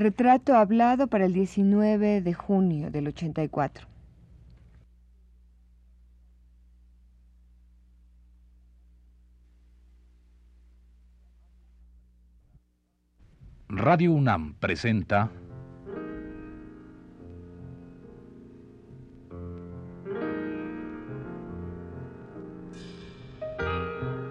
Retrato 0.00 0.54
hablado 0.54 1.08
para 1.08 1.26
el 1.26 1.34
19 1.34 2.22
de 2.22 2.32
junio 2.32 2.90
del 2.90 3.08
84. 3.08 3.86
Radio 13.68 14.12
UNAM 14.12 14.54
presenta 14.54 15.30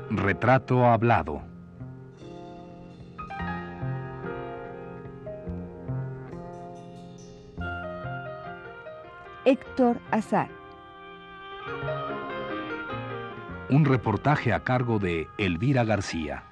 Retrato 0.09 0.87
Hablado. 0.87 1.48
Héctor 9.51 9.99
Azar. 10.11 10.47
Un 13.71 13.83
reportaje 13.83 14.53
a 14.53 14.63
cargo 14.63 14.99
de 14.99 15.27
Elvira 15.39 15.83
García. 15.85 16.43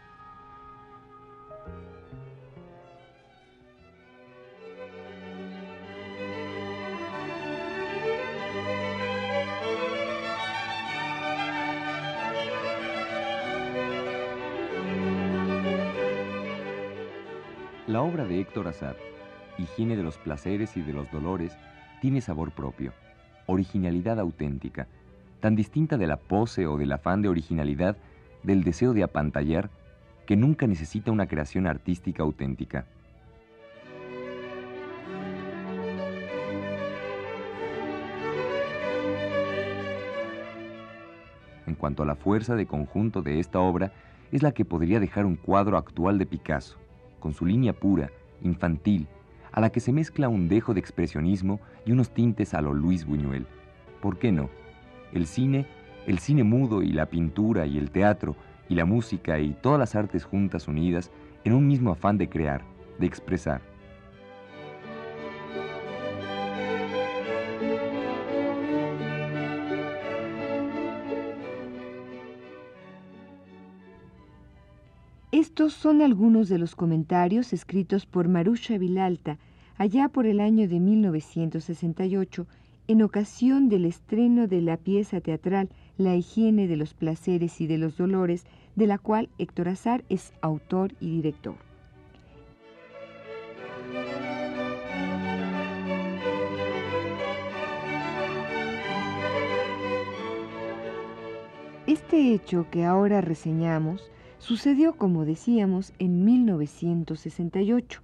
La 17.85 18.01
obra 18.01 18.25
de 18.25 18.41
Héctor 18.41 18.67
Azar, 18.67 18.97
Higiene 19.59 19.95
de 19.95 20.01
los 20.01 20.17
placeres 20.17 20.75
y 20.75 20.81
de 20.81 20.93
los 20.93 21.11
dolores, 21.11 21.55
tiene 22.01 22.21
sabor 22.21 22.51
propio, 22.51 22.93
originalidad 23.45 24.19
auténtica, 24.19 24.87
tan 25.39 25.55
distinta 25.55 25.97
de 25.97 26.07
la 26.07 26.17
pose 26.17 26.67
o 26.67 26.77
del 26.77 26.91
afán 26.91 27.21
de 27.21 27.29
originalidad 27.29 27.97
del 28.43 28.63
deseo 28.63 28.93
de 28.93 29.03
apantallar 29.03 29.69
que 30.25 30.35
nunca 30.35 30.67
necesita 30.67 31.11
una 31.11 31.27
creación 31.27 31.67
artística 31.67 32.23
auténtica. 32.23 32.85
En 41.65 41.75
cuanto 41.75 42.03
a 42.03 42.05
la 42.05 42.15
fuerza 42.15 42.55
de 42.55 42.65
conjunto 42.65 43.21
de 43.21 43.39
esta 43.39 43.59
obra, 43.59 43.91
es 44.31 44.43
la 44.43 44.51
que 44.51 44.65
podría 44.65 44.99
dejar 44.99 45.25
un 45.25 45.35
cuadro 45.35 45.77
actual 45.77 46.17
de 46.17 46.25
Picasso 46.25 46.77
con 47.19 47.33
su 47.33 47.45
línea 47.45 47.73
pura, 47.73 48.09
infantil, 48.41 49.07
a 49.51 49.61
la 49.61 49.71
que 49.71 49.79
se 49.79 49.91
mezcla 49.91 50.29
un 50.29 50.47
dejo 50.47 50.73
de 50.73 50.79
expresionismo 50.79 51.59
y 51.85 51.91
unos 51.91 52.11
tintes 52.11 52.53
a 52.53 52.61
lo 52.61 52.73
Luis 52.73 53.05
Buñuel. 53.05 53.45
¿Por 54.01 54.17
qué 54.17 54.31
no? 54.31 54.49
El 55.13 55.25
cine, 55.25 55.65
el 56.05 56.19
cine 56.19 56.43
mudo 56.43 56.83
y 56.83 56.91
la 56.91 57.07
pintura 57.07 57.65
y 57.65 57.77
el 57.77 57.91
teatro 57.91 58.35
y 58.69 58.75
la 58.75 58.85
música 58.85 59.39
y 59.39 59.53
todas 59.53 59.79
las 59.79 59.95
artes 59.95 60.25
juntas 60.25 60.67
unidas 60.67 61.11
en 61.43 61.53
un 61.53 61.67
mismo 61.67 61.91
afán 61.91 62.17
de 62.17 62.29
crear, 62.29 62.63
de 62.99 63.07
expresar. 63.07 63.61
Son 75.87 76.01
algunos 76.01 76.49
de 76.49 76.57
los 76.57 76.75
comentarios 76.75 77.53
escritos 77.53 78.05
por 78.05 78.27
Marusha 78.27 78.77
Vilalta 78.77 79.37
allá 79.77 80.09
por 80.09 80.25
el 80.25 80.41
año 80.41 80.67
de 80.67 80.81
1968 80.81 82.45
en 82.89 83.01
ocasión 83.03 83.69
del 83.69 83.85
estreno 83.85 84.47
de 84.47 84.59
la 84.59 84.75
pieza 84.75 85.21
teatral 85.21 85.69
La 85.97 86.13
higiene 86.13 86.67
de 86.67 86.75
los 86.75 86.93
placeres 86.93 87.61
y 87.61 87.67
de 87.67 87.77
los 87.77 87.95
dolores, 87.95 88.45
de 88.75 88.85
la 88.85 88.97
cual 88.97 89.29
Héctor 89.37 89.69
Azar 89.69 90.03
es 90.09 90.33
autor 90.41 90.91
y 90.99 91.09
director. 91.09 91.55
Este 101.85 102.33
hecho 102.33 102.67
que 102.69 102.83
ahora 102.83 103.21
reseñamos 103.21 104.11
Sucedió, 104.39 104.93
como 104.93 105.25
decíamos, 105.25 105.93
en 105.99 106.23
1968, 106.23 108.01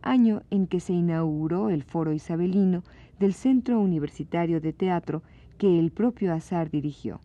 año 0.00 0.42
en 0.50 0.66
que 0.66 0.80
se 0.80 0.92
inauguró 0.92 1.70
el 1.70 1.82
Foro 1.82 2.12
Isabelino 2.12 2.82
del 3.18 3.34
Centro 3.34 3.80
Universitario 3.80 4.60
de 4.60 4.72
Teatro 4.72 5.22
que 5.58 5.78
el 5.78 5.90
propio 5.90 6.32
Azar 6.32 6.70
dirigió. 6.70 7.20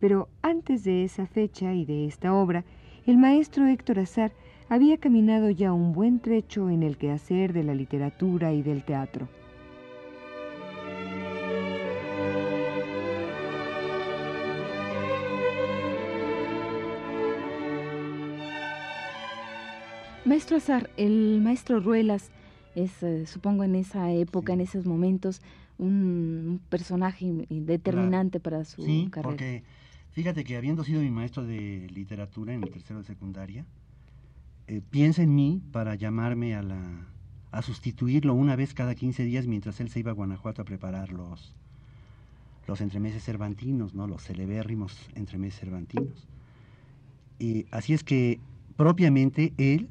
Pero 0.00 0.28
antes 0.42 0.84
de 0.84 1.04
esa 1.04 1.26
fecha 1.26 1.72
y 1.74 1.84
de 1.84 2.06
esta 2.06 2.34
obra, 2.34 2.64
el 3.06 3.16
maestro 3.16 3.66
Héctor 3.66 4.00
Azar 4.00 4.32
había 4.68 4.98
caminado 4.98 5.50
ya 5.50 5.72
un 5.72 5.92
buen 5.92 6.20
trecho 6.20 6.70
en 6.70 6.82
el 6.82 6.96
quehacer 6.96 7.52
de 7.52 7.64
la 7.64 7.74
literatura 7.74 8.52
y 8.52 8.62
del 8.62 8.82
teatro. 8.82 9.28
Maestro 20.24 20.56
Azar, 20.56 20.90
el 20.96 21.40
maestro 21.42 21.80
Ruelas 21.80 22.30
es, 22.74 23.02
eh, 23.02 23.26
supongo, 23.26 23.62
en 23.62 23.74
esa 23.74 24.10
época, 24.10 24.54
en 24.54 24.62
esos 24.62 24.86
momentos, 24.86 25.42
un, 25.76 26.60
personaje 26.70 27.46
determinante 27.50 28.40
para 28.40 28.64
su 28.64 28.82
sí, 28.82 29.08
carrera. 29.10 29.30
porque 29.30 29.64
fíjate 30.12 30.44
que 30.44 30.56
habiendo 30.56 30.82
sido 30.84 31.02
mi 31.02 31.10
maestro 31.10 31.44
de 31.44 31.88
literatura 31.92 32.54
en 32.54 32.62
el 32.62 32.70
tercero 32.70 33.00
de 33.00 33.04
secundaria, 33.04 33.66
eh, 34.66 34.80
piensa 34.88 35.22
en 35.22 35.34
mí 35.34 35.60
para 35.72 35.94
llamarme 35.94 36.54
a 36.54 36.62
la 36.62 37.08
a 37.50 37.62
sustituirlo 37.62 38.34
una 38.34 38.56
vez 38.56 38.74
cada 38.74 38.96
15 38.96 39.22
días 39.24 39.46
mientras 39.46 39.78
él 39.78 39.88
se 39.88 40.00
iba 40.00 40.10
a 40.10 40.14
Guanajuato 40.14 40.62
a 40.62 40.64
preparar 40.64 41.12
los, 41.12 41.54
los 42.66 42.80
entremeses 42.80 43.22
cervantinos, 43.22 43.94
¿no? 43.94 44.08
los 44.08 44.24
celebérrimos 44.24 44.98
entremeses 45.14 45.60
cervantinos. 45.60 46.26
Y 47.38 47.66
así 47.70 47.94
es 47.94 48.02
que 48.02 48.40
propiamente 48.76 49.52
él 49.56 49.88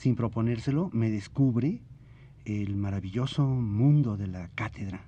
sin 0.00 0.16
proponérselo, 0.16 0.88
me 0.94 1.10
descubre 1.10 1.82
el 2.46 2.74
maravilloso 2.74 3.44
mundo 3.44 4.16
de 4.16 4.28
la 4.28 4.48
cátedra. 4.54 5.02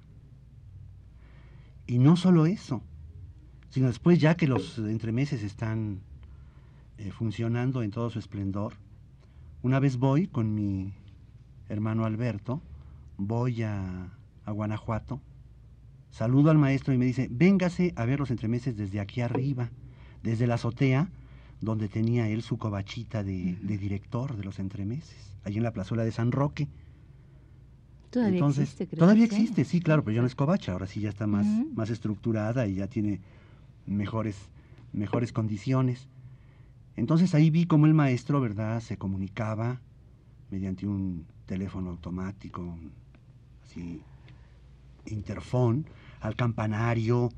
Y 1.86 1.98
no 1.98 2.14
solo 2.16 2.44
eso, 2.44 2.82
sino 3.70 3.86
después 3.86 4.20
ya 4.20 4.36
que 4.36 4.46
los 4.46 4.76
entremeses 4.76 5.42
están 5.42 6.02
eh, 6.98 7.10
funcionando 7.10 7.82
en 7.82 7.90
todo 7.90 8.10
su 8.10 8.18
esplendor, 8.18 8.74
una 9.62 9.80
vez 9.80 9.96
voy 9.96 10.26
con 10.26 10.54
mi 10.54 10.92
hermano 11.70 12.04
Alberto, 12.04 12.60
voy 13.16 13.62
a, 13.62 14.10
a 14.44 14.50
Guanajuato, 14.50 15.22
saludo 16.10 16.50
al 16.50 16.58
maestro 16.58 16.92
y 16.92 16.98
me 16.98 17.06
dice, 17.06 17.28
véngase 17.30 17.94
a 17.96 18.04
ver 18.04 18.20
los 18.20 18.30
entremeses 18.30 18.76
desde 18.76 19.00
aquí 19.00 19.22
arriba, 19.22 19.70
desde 20.22 20.46
la 20.46 20.56
azotea, 20.56 21.08
donde 21.62 21.88
tenía 21.88 22.28
él 22.28 22.42
su 22.42 22.58
covachita 22.58 23.22
de, 23.22 23.56
director 23.62 24.36
de 24.36 24.44
los 24.44 24.58
entremeses, 24.58 25.38
allí 25.44 25.58
en 25.58 25.62
la 25.62 25.72
plazuela 25.72 26.04
de 26.04 26.10
San 26.10 26.32
Roque. 26.32 26.68
Todavía 28.10 28.46
existe, 28.46 28.86
creo 28.88 28.98
Todavía 28.98 29.24
existe, 29.24 29.64
sí, 29.64 29.80
claro, 29.80 30.04
pero 30.04 30.16
ya 30.16 30.20
no 30.20 30.26
es 30.26 30.34
covacha, 30.34 30.72
ahora 30.72 30.86
sí 30.86 31.00
ya 31.00 31.08
está 31.08 31.26
más, 31.26 31.46
más 31.74 31.88
estructurada 31.88 32.66
y 32.66 32.74
ya 32.74 32.88
tiene 32.88 33.20
mejores, 33.86 34.36
mejores 34.92 35.32
condiciones. 35.32 36.08
Entonces 36.96 37.34
ahí 37.34 37.48
vi 37.50 37.64
cómo 37.64 37.86
el 37.86 37.94
maestro, 37.94 38.40
¿verdad?, 38.40 38.80
se 38.80 38.98
comunicaba 38.98 39.80
mediante 40.50 40.86
un 40.86 41.24
teléfono 41.46 41.90
automático, 41.90 42.76
así, 43.64 44.02
interfón, 45.06 45.86
al 46.20 46.34
campanario, 46.34 47.30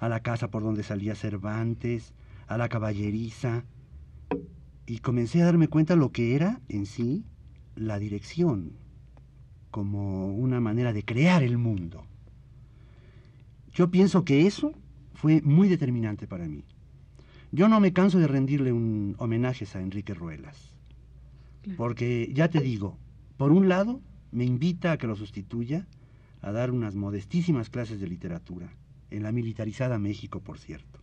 a 0.00 0.08
la 0.08 0.20
casa 0.20 0.48
por 0.48 0.62
donde 0.62 0.82
salía 0.82 1.14
Cervantes, 1.14 2.12
a 2.48 2.58
la 2.58 2.68
caballeriza 2.68 3.64
y 4.86 4.98
comencé 4.98 5.42
a 5.42 5.44
darme 5.44 5.68
cuenta 5.68 5.96
lo 5.96 6.12
que 6.12 6.34
era 6.34 6.60
en 6.68 6.86
sí 6.86 7.24
la 7.76 7.98
dirección 7.98 8.72
como 9.70 10.34
una 10.34 10.60
manera 10.60 10.92
de 10.92 11.04
crear 11.04 11.42
el 11.42 11.58
mundo. 11.58 12.06
Yo 13.72 13.90
pienso 13.90 14.24
que 14.24 14.46
eso 14.46 14.72
fue 15.12 15.42
muy 15.42 15.68
determinante 15.68 16.26
para 16.26 16.48
mí. 16.48 16.64
Yo 17.52 17.68
no 17.68 17.80
me 17.80 17.92
canso 17.92 18.18
de 18.18 18.26
rendirle 18.26 18.72
un 18.72 19.14
homenaje 19.18 19.66
a 19.74 19.80
Enrique 19.80 20.14
Ruelas, 20.14 20.74
porque 21.76 22.30
ya 22.34 22.48
te 22.48 22.60
digo, 22.60 22.98
por 23.36 23.52
un 23.52 23.68
lado 23.68 24.00
me 24.32 24.44
invita 24.44 24.92
a 24.92 24.98
que 24.98 25.06
lo 25.06 25.16
sustituya 25.16 25.86
a 26.40 26.50
dar 26.52 26.70
unas 26.70 26.94
modestísimas 26.94 27.68
clases 27.70 28.00
de 28.00 28.08
literatura, 28.08 28.72
en 29.10 29.22
la 29.22 29.32
militarizada 29.32 29.98
México, 29.98 30.40
por 30.40 30.58
cierto. 30.58 30.97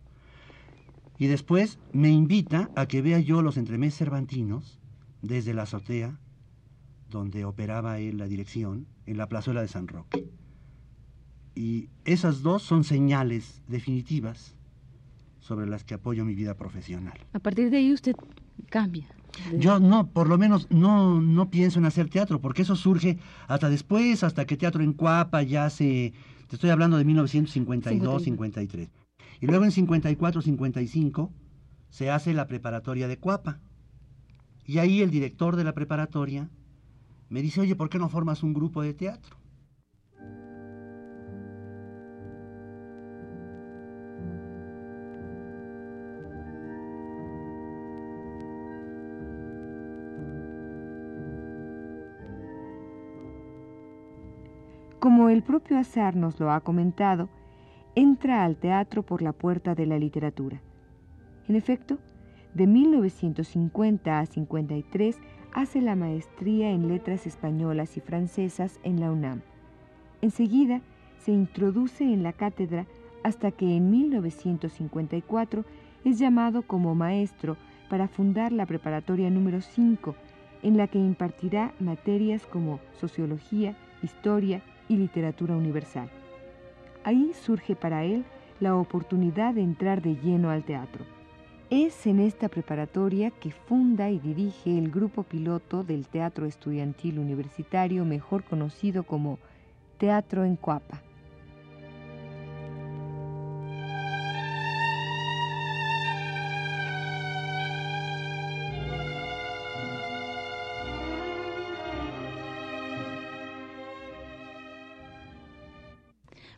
Y 1.18 1.26
después 1.26 1.78
me 1.92 2.10
invita 2.10 2.70
a 2.76 2.86
que 2.86 3.02
vea 3.02 3.20
yo 3.20 3.42
los 3.42 3.56
entremeses 3.56 3.98
cervantinos 3.98 4.78
desde 5.22 5.54
la 5.54 5.62
azotea 5.62 6.18
donde 7.10 7.44
operaba 7.44 7.98
él 7.98 8.18
la 8.18 8.26
dirección, 8.26 8.86
en 9.06 9.16
la 9.16 9.28
plazuela 9.28 9.62
de 9.62 9.68
San 9.68 9.88
Roque. 9.88 10.26
Y 11.54 11.88
esas 12.04 12.42
dos 12.42 12.62
son 12.62 12.84
señales 12.84 13.62
definitivas 13.68 14.54
sobre 15.40 15.66
las 15.66 15.84
que 15.84 15.94
apoyo 15.94 16.24
mi 16.24 16.34
vida 16.34 16.54
profesional. 16.54 17.18
A 17.32 17.38
partir 17.38 17.70
de 17.70 17.78
ahí 17.78 17.92
usted 17.92 18.16
cambia. 18.68 19.06
Yo 19.56 19.78
no, 19.78 20.08
por 20.08 20.28
lo 20.28 20.38
menos 20.38 20.66
no, 20.70 21.20
no 21.20 21.50
pienso 21.50 21.78
en 21.78 21.84
hacer 21.84 22.08
teatro, 22.08 22.40
porque 22.40 22.62
eso 22.62 22.74
surge 22.74 23.18
hasta 23.46 23.68
después, 23.68 24.24
hasta 24.24 24.44
que 24.44 24.56
Teatro 24.56 24.82
en 24.82 24.92
Cuapa 24.92 25.42
ya 25.42 25.70
se... 25.70 26.12
Te 26.48 26.56
estoy 26.56 26.70
hablando 26.70 26.96
de 26.96 27.04
1952, 27.04 28.22
53. 28.22 28.88
Y 29.40 29.46
luego 29.46 29.64
en 29.64 29.72
54, 29.72 30.42
55 30.42 31.32
se 31.90 32.10
hace 32.10 32.34
la 32.34 32.46
preparatoria 32.46 33.08
de 33.08 33.18
Cuapa. 33.18 33.60
Y 34.64 34.78
ahí 34.78 35.02
el 35.02 35.10
director 35.10 35.56
de 35.56 35.64
la 35.64 35.74
preparatoria 35.74 36.50
me 37.28 37.42
dice, 37.42 37.60
oye, 37.60 37.76
¿por 37.76 37.88
qué 37.88 37.98
no 37.98 38.08
formas 38.08 38.42
un 38.42 38.54
grupo 38.54 38.82
de 38.82 38.94
teatro? 38.94 39.36
Como 54.98 55.28
el 55.28 55.44
propio 55.44 55.78
Azar 55.78 56.16
nos 56.16 56.40
lo 56.40 56.50
ha 56.50 56.60
comentado, 56.62 57.28
entra 57.96 58.44
al 58.44 58.56
teatro 58.56 59.02
por 59.02 59.22
la 59.22 59.32
puerta 59.32 59.74
de 59.74 59.86
la 59.86 59.98
literatura. 59.98 60.60
En 61.48 61.56
efecto, 61.56 61.96
de 62.52 62.66
1950 62.66 64.20
a 64.20 64.26
53 64.26 65.18
hace 65.54 65.80
la 65.80 65.96
maestría 65.96 66.70
en 66.70 66.88
letras 66.88 67.26
españolas 67.26 67.96
y 67.96 68.00
francesas 68.00 68.78
en 68.82 69.00
la 69.00 69.10
UNAM. 69.10 69.40
Enseguida 70.20 70.82
se 71.18 71.32
introduce 71.32 72.04
en 72.04 72.22
la 72.22 72.34
cátedra 72.34 72.86
hasta 73.24 73.50
que 73.50 73.76
en 73.76 73.90
1954 73.90 75.64
es 76.04 76.18
llamado 76.18 76.62
como 76.62 76.94
maestro 76.94 77.56
para 77.88 78.08
fundar 78.08 78.52
la 78.52 78.66
preparatoria 78.66 79.30
número 79.30 79.62
5, 79.62 80.14
en 80.62 80.76
la 80.76 80.86
que 80.86 80.98
impartirá 80.98 81.72
materias 81.80 82.44
como 82.46 82.78
sociología, 83.00 83.74
historia 84.02 84.62
y 84.86 84.96
literatura 84.96 85.56
universal. 85.56 86.10
Ahí 87.06 87.30
surge 87.34 87.76
para 87.76 88.02
él 88.02 88.24
la 88.58 88.74
oportunidad 88.74 89.54
de 89.54 89.60
entrar 89.60 90.02
de 90.02 90.16
lleno 90.16 90.50
al 90.50 90.64
teatro. 90.64 91.04
Es 91.70 92.04
en 92.08 92.18
esta 92.18 92.48
preparatoria 92.48 93.30
que 93.30 93.52
funda 93.52 94.10
y 94.10 94.18
dirige 94.18 94.76
el 94.76 94.90
grupo 94.90 95.22
piloto 95.22 95.84
del 95.84 96.08
Teatro 96.08 96.46
Estudiantil 96.46 97.20
Universitario, 97.20 98.04
mejor 98.04 98.42
conocido 98.42 99.04
como 99.04 99.38
Teatro 99.98 100.44
en 100.44 100.56
Cuapa. 100.56 101.00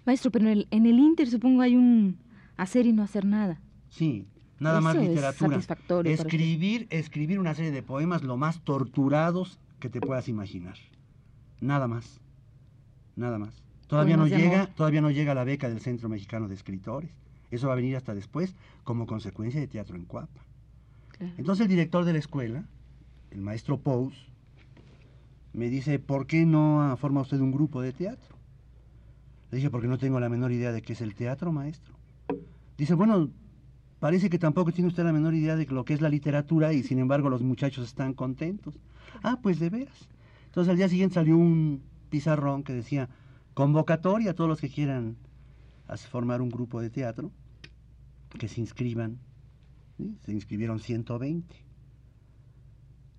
Maestro, 0.08 0.31
pero 0.31 0.46
en 0.46 0.52
el, 0.52 0.69
en 0.70 0.87
el 0.87 0.99
Inter 0.99 1.28
supongo 1.28 1.60
hay 1.60 1.76
un 1.76 2.16
hacer 2.56 2.87
y 2.87 2.94
no 2.94 3.02
hacer 3.02 3.26
nada. 3.26 3.60
Sí, 3.90 4.26
nada 4.58 4.81
más 4.81 4.96
literatura. 4.96 5.60
escribir, 6.05 6.87
escribir 6.88 7.38
una 7.38 7.55
serie 7.55 7.72
de 7.72 7.82
poemas 7.82 8.22
lo 8.22 8.38
más 8.38 8.64
torturados 8.64 9.58
que 9.81 9.90
te 9.90 10.00
puedas 10.00 10.26
imaginar. 10.28 10.76
Nada 11.60 11.88
más. 11.88 12.22
Nada 13.16 13.38
más. 13.38 13.62
Todavía 13.87 14.16
no 14.16 14.26
llega, 14.26 14.69
todavía 14.69 15.02
no 15.02 15.10
llega 15.10 15.34
la 15.34 15.44
beca 15.44 15.69
del 15.69 15.81
Centro 15.81 16.08
Mexicano 16.08 16.49
de 16.49 16.55
Escritores. 16.55 17.10
Eso 17.50 17.66
va 17.66 17.75
a 17.75 17.76
venir 17.76 17.94
hasta 17.94 18.14
después 18.14 18.55
como 18.84 19.06
consecuencia 19.06 19.60
de 19.60 19.66
Teatro 19.66 19.94
en 19.94 20.06
Cuapa. 20.06 20.43
Entonces 21.37 21.64
el 21.64 21.69
director 21.69 22.06
de 22.06 22.14
la 22.14 22.19
escuela, 22.19 22.64
el 23.31 23.43
maestro 23.43 23.78
Pous, 23.78 24.14
me 25.52 25.69
dice, 25.69 25.99
¿por 25.99 26.26
qué 26.26 26.46
no 26.46 26.96
forma 26.99 27.20
usted 27.20 27.40
un 27.40 27.52
grupo 27.52 27.82
de 27.82 27.93
teatro? 27.93 28.38
Le 29.50 29.56
dije, 29.56 29.71
porque 29.71 29.89
no 29.89 29.99
tengo 29.99 30.21
la 30.21 30.29
menor 30.29 30.53
idea 30.53 30.73
de 30.73 30.83
qué 30.83 30.93
es 30.93 31.00
el 31.00 31.15
teatro, 31.15 31.53
maestro. 31.53 31.95
Dice, 32.77 32.95
bueno, 32.95 33.31
parece 33.99 34.31
que 34.31 34.39
tampoco 34.39 34.73
tiene 34.73 34.89
usted 34.89 35.05
la 35.05 35.12
menor 35.12 35.35
idea 35.35 35.56
de 35.56 35.67
lo 35.67 35.85
que 35.85 35.95
es 35.95 36.00
la 36.00 36.09
literatura 36.09 36.73
y 36.73 36.83
sin 36.83 36.99
embargo 36.99 37.31
los 37.31 37.43
muchachos 37.43 37.87
están 37.87 38.15
contentos. 38.15 38.75
Ah, 39.23 39.39
pues 39.43 39.59
de 39.59 39.71
veras. 39.71 40.09
Entonces 40.47 40.71
al 40.71 40.77
día 40.77 40.89
siguiente 40.89 41.15
salió 41.15 41.37
un 41.37 41.83
pizarrón 42.11 42.62
que 42.62 42.73
decía, 42.73 43.09
convocatoria 43.55 44.33
a 44.33 44.35
todos 44.35 44.49
los 44.49 44.61
que 44.61 44.69
quieran 44.69 45.17
formar 45.97 46.43
un 46.43 46.51
grupo 46.51 46.81
de 46.81 46.91
teatro, 46.91 47.33
que 48.39 48.49
se 48.49 48.61
inscriban. 48.61 49.19
Se 50.25 50.33
inscribieron 50.33 50.79
120. 50.79 51.56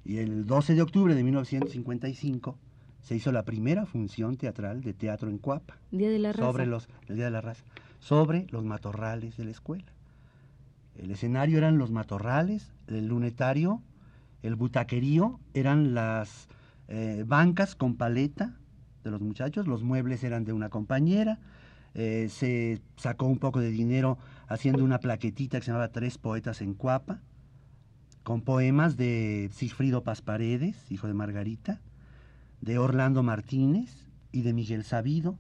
Y 0.06 0.18
el 0.18 0.46
12 0.46 0.76
de 0.76 0.82
octubre 0.82 1.16
de 1.16 1.24
1955 1.24 2.58
se 3.02 3.16
hizo 3.16 3.32
la 3.32 3.44
primera 3.44 3.86
función 3.86 4.38
teatral 4.38 4.82
de 4.82 4.94
teatro 4.94 5.30
en 5.30 5.38
Cuapa. 5.38 5.78
Día 5.92 6.10
de 6.10 6.20
la 6.20 6.34
Raza. 6.34 6.46
Sobre 6.46 6.66
los, 6.66 6.88
el 7.08 7.16
Día 7.16 7.26
de 7.26 7.32
la 7.32 7.42
Raza. 7.42 7.64
Sobre 8.00 8.48
los 8.50 8.64
matorrales 8.66 9.38
de 9.38 9.46
la 9.46 9.52
escuela. 9.52 9.92
El 10.96 11.12
escenario 11.12 11.58
eran 11.58 11.78
los 11.78 11.92
matorrales, 11.92 12.74
el 12.88 13.08
lunetario, 13.08 13.82
el 14.44 14.56
butaquerío, 14.56 15.40
eran 15.54 15.94
las 15.94 16.50
eh, 16.88 17.24
bancas 17.26 17.76
con 17.76 17.96
paleta 17.96 18.54
de 19.04 19.12
los 19.12 19.22
muchachos, 19.22 19.66
los 19.66 19.84
muebles 19.84 20.24
eran 20.24 20.44
de 20.44 20.52
una 20.52 20.70
compañera, 20.70 21.40
eh, 21.94 22.28
se 22.30 22.82
sacó 22.98 23.28
un 23.28 23.40
poco 23.40 23.60
de 23.60 23.72
dinero 23.72 24.18
haciendo 24.48 24.84
una 24.84 25.00
plaquetita 25.00 25.60
que 25.60 25.66
se 25.66 25.72
llamaba 25.72 25.92
Tres 25.92 26.18
Poetas 26.18 26.62
en 26.62 26.74
Cuapa, 26.74 27.22
con 28.24 28.42
poemas 28.42 28.98
de 28.98 29.50
Sigfrido 29.54 30.04
Paz 30.04 30.22
Paredes, 30.22 30.92
hijo 30.92 31.08
de 31.08 31.14
Margarita, 31.14 31.80
de 32.70 32.78
Orlando 32.78 33.24
Martínez 33.24 34.06
y 34.32 34.44
de 34.44 34.54
Miguel 34.54 34.84
Sabido. 34.84 35.40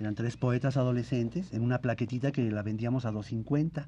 Eran 0.00 0.16
tres 0.16 0.36
poetas 0.36 0.76
adolescentes 0.76 1.52
en 1.52 1.62
una 1.62 1.80
plaquetita 1.80 2.32
que 2.32 2.50
la 2.50 2.64
vendíamos 2.64 3.04
a 3.04 3.12
2.50. 3.12 3.86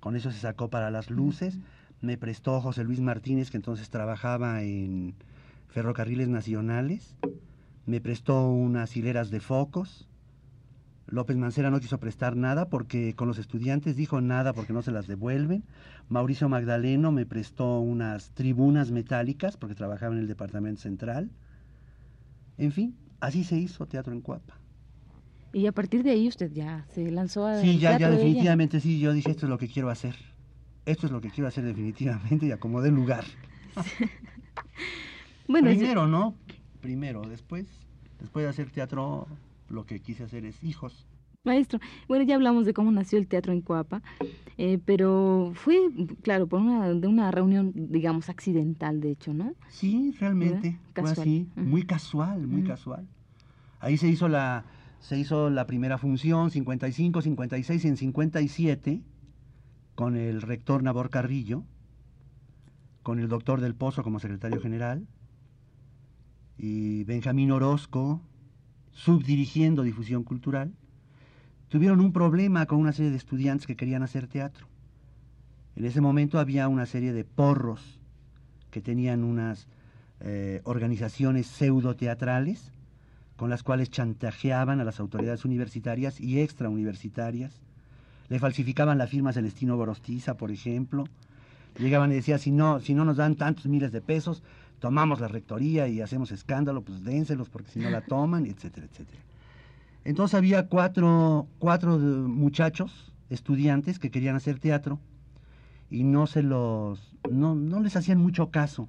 Con 0.00 0.16
eso 0.16 0.32
se 0.32 0.40
sacó 0.40 0.68
para 0.68 0.90
las 0.90 1.10
luces. 1.10 1.60
Me 2.00 2.18
prestó 2.18 2.60
José 2.60 2.82
Luis 2.82 2.98
Martínez, 2.98 3.52
que 3.52 3.56
entonces 3.56 3.88
trabajaba 3.88 4.64
en 4.64 5.14
Ferrocarriles 5.68 6.28
Nacionales. 6.28 7.14
Me 7.86 8.00
prestó 8.00 8.50
unas 8.50 8.96
hileras 8.96 9.30
de 9.30 9.38
focos. 9.38 10.08
López 11.06 11.36
Mancera 11.36 11.70
no 11.70 11.78
quiso 11.78 12.00
prestar 12.00 12.34
nada 12.34 12.68
porque 12.68 13.14
con 13.14 13.28
los 13.28 13.38
estudiantes 13.38 13.94
dijo 13.94 14.20
nada 14.20 14.54
porque 14.54 14.72
no 14.72 14.82
se 14.82 14.90
las 14.90 15.06
devuelven. 15.06 15.62
Mauricio 16.08 16.48
Magdaleno 16.48 17.12
me 17.12 17.26
prestó 17.26 17.78
unas 17.78 18.32
tribunas 18.32 18.90
metálicas 18.90 19.56
porque 19.56 19.76
trabajaba 19.76 20.14
en 20.14 20.18
el 20.18 20.26
departamento 20.26 20.80
central. 20.80 21.30
En 22.58 22.72
fin, 22.72 22.96
así 23.20 23.44
se 23.44 23.56
hizo 23.56 23.86
Teatro 23.86 24.12
en 24.12 24.20
Cuapa. 24.20 24.58
Y 25.52 25.66
a 25.66 25.72
partir 25.72 26.02
de 26.02 26.10
ahí 26.10 26.26
usted 26.28 26.52
ya 26.52 26.84
se 26.88 27.10
lanzó 27.10 27.46
a... 27.46 27.60
Sí, 27.60 27.78
ya, 27.78 27.96
ya 27.96 28.10
definitivamente 28.10 28.80
sí, 28.80 28.98
yo 28.98 29.12
dije 29.12 29.30
esto 29.30 29.46
es 29.46 29.50
lo 29.50 29.58
que 29.58 29.68
quiero 29.68 29.88
hacer. 29.88 30.16
Esto 30.84 31.06
es 31.06 31.12
lo 31.12 31.20
que 31.20 31.30
quiero 31.30 31.48
hacer 31.48 31.64
definitivamente 31.64 32.46
y 32.46 32.52
acomodé 32.52 32.88
el 32.88 32.94
lugar. 32.94 33.24
bueno, 35.48 35.68
Primero, 35.68 36.06
¿no? 36.08 36.34
Primero, 36.80 37.22
después, 37.22 37.66
después 38.20 38.44
de 38.44 38.50
hacer 38.50 38.70
teatro 38.70 39.26
lo 39.68 39.86
que 39.86 40.00
quise 40.00 40.24
hacer 40.24 40.44
es 40.44 40.62
hijos. 40.62 41.06
Maestro, 41.44 41.78
bueno, 42.08 42.24
ya 42.24 42.36
hablamos 42.36 42.64
de 42.64 42.72
cómo 42.72 42.90
nació 42.90 43.18
el 43.18 43.26
teatro 43.26 43.52
en 43.52 43.60
Coapa, 43.60 44.02
eh, 44.56 44.78
pero 44.84 45.52
fue, 45.54 45.76
claro, 46.22 46.46
por 46.46 46.60
una, 46.60 46.88
de 46.88 47.06
una 47.06 47.30
reunión, 47.30 47.72
digamos, 47.74 48.30
accidental, 48.30 49.00
de 49.00 49.10
hecho, 49.10 49.34
¿no? 49.34 49.52
Sí, 49.68 50.14
realmente, 50.18 50.78
fue 50.94 51.10
así, 51.10 51.46
muy 51.54 51.82
casual, 51.82 52.46
muy 52.46 52.62
casual. 52.62 53.06
Ahí 53.78 53.98
se 53.98 54.08
hizo 54.08 54.28
la, 54.28 54.64
se 55.00 55.18
hizo 55.18 55.50
la 55.50 55.66
primera 55.66 55.98
función, 55.98 56.50
55, 56.50 57.20
56 57.20 57.84
y 57.84 57.88
en 57.88 57.96
57, 57.98 59.02
con 59.94 60.16
el 60.16 60.40
rector 60.40 60.82
Nabor 60.82 61.10
Carrillo, 61.10 61.62
con 63.02 63.18
el 63.18 63.28
doctor 63.28 63.60
Del 63.60 63.74
Pozo 63.74 64.02
como 64.02 64.18
secretario 64.18 64.62
general, 64.62 65.06
y 66.56 67.04
Benjamín 67.04 67.50
Orozco, 67.50 68.22
subdirigiendo 68.92 69.82
difusión 69.82 70.24
cultural, 70.24 70.72
tuvieron 71.74 72.00
un 72.00 72.12
problema 72.12 72.66
con 72.66 72.78
una 72.78 72.92
serie 72.92 73.10
de 73.10 73.16
estudiantes 73.16 73.66
que 73.66 73.74
querían 73.74 74.04
hacer 74.04 74.28
teatro. 74.28 74.68
En 75.74 75.84
ese 75.84 76.00
momento 76.00 76.38
había 76.38 76.68
una 76.68 76.86
serie 76.86 77.12
de 77.12 77.24
porros 77.24 77.98
que 78.70 78.80
tenían 78.80 79.24
unas 79.24 79.66
eh, 80.20 80.60
organizaciones 80.62 81.48
pseudo 81.48 81.96
teatrales 81.96 82.70
con 83.34 83.50
las 83.50 83.64
cuales 83.64 83.90
chantajeaban 83.90 84.78
a 84.78 84.84
las 84.84 85.00
autoridades 85.00 85.44
universitarias 85.44 86.20
y 86.20 86.38
extrauniversitarias. 86.38 87.60
Le 88.28 88.38
falsificaban 88.38 88.96
la 88.96 89.08
firma 89.08 89.32
Celestino 89.32 89.76
Gorostiza, 89.76 90.36
por 90.36 90.52
ejemplo. 90.52 91.02
Llegaban 91.76 92.12
y 92.12 92.14
decían, 92.14 92.38
si 92.38 92.52
no, 92.52 92.78
si 92.78 92.94
no 92.94 93.04
nos 93.04 93.16
dan 93.16 93.34
tantos 93.34 93.66
miles 93.66 93.90
de 93.90 94.00
pesos, 94.00 94.44
tomamos 94.78 95.18
la 95.18 95.26
rectoría 95.26 95.88
y 95.88 96.02
hacemos 96.02 96.30
escándalo, 96.30 96.82
pues 96.82 97.02
dénselos 97.02 97.48
porque 97.48 97.72
si 97.72 97.80
no 97.80 97.90
la 97.90 98.02
toman, 98.02 98.46
etcétera, 98.46 98.86
etcétera. 98.86 99.18
Entonces 100.04 100.34
había 100.34 100.68
cuatro, 100.68 101.48
cuatro 101.58 101.98
muchachos, 101.98 103.12
estudiantes, 103.30 103.98
que 103.98 104.10
querían 104.10 104.36
hacer 104.36 104.58
teatro 104.58 105.00
y 105.90 106.04
no 106.04 106.26
se 106.26 106.42
los, 106.42 107.16
no, 107.30 107.54
no 107.54 107.80
les 107.80 107.96
hacían 107.96 108.18
mucho 108.18 108.50
caso. 108.50 108.88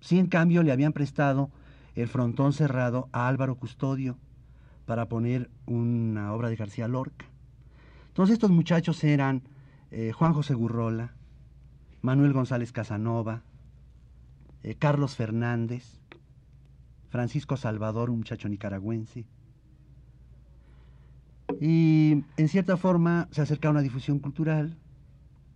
Sí, 0.00 0.18
en 0.18 0.26
cambio, 0.26 0.62
le 0.62 0.72
habían 0.72 0.92
prestado 0.92 1.50
el 1.94 2.08
frontón 2.08 2.52
cerrado 2.52 3.08
a 3.12 3.28
Álvaro 3.28 3.56
Custodio 3.56 4.18
para 4.84 5.08
poner 5.08 5.50
una 5.66 6.32
obra 6.32 6.48
de 6.48 6.56
García 6.56 6.88
Lorca. 6.88 7.26
Entonces 8.08 8.34
estos 8.34 8.50
muchachos 8.50 9.02
eran 9.04 9.42
eh, 9.90 10.12
Juan 10.12 10.34
José 10.34 10.54
Gurrola, 10.54 11.14
Manuel 12.02 12.32
González 12.32 12.72
Casanova, 12.72 13.42
eh, 14.62 14.74
Carlos 14.74 15.16
Fernández, 15.16 16.00
Francisco 17.08 17.56
Salvador, 17.56 18.10
un 18.10 18.18
muchacho 18.18 18.48
nicaragüense. 18.48 19.24
Y 21.60 22.24
en 22.36 22.48
cierta 22.48 22.76
forma 22.76 23.28
se 23.30 23.42
acercaron 23.42 23.76
a 23.76 23.82
difusión 23.82 24.18
cultural, 24.18 24.76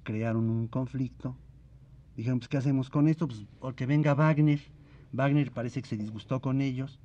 crearon 0.02 0.48
un 0.48 0.68
conflicto. 0.68 1.36
Dijeron, 2.16 2.38
pues, 2.38 2.48
¿qué 2.48 2.56
hacemos 2.56 2.88
con 2.90 3.08
esto? 3.08 3.28
Pues, 3.28 3.44
porque 3.60 3.86
venga 3.86 4.14
Wagner. 4.14 4.60
Wagner 5.12 5.52
parece 5.52 5.82
que 5.82 5.88
se 5.88 5.96
disgustó 5.96 6.40
con 6.40 6.60
ellos. 6.60 6.98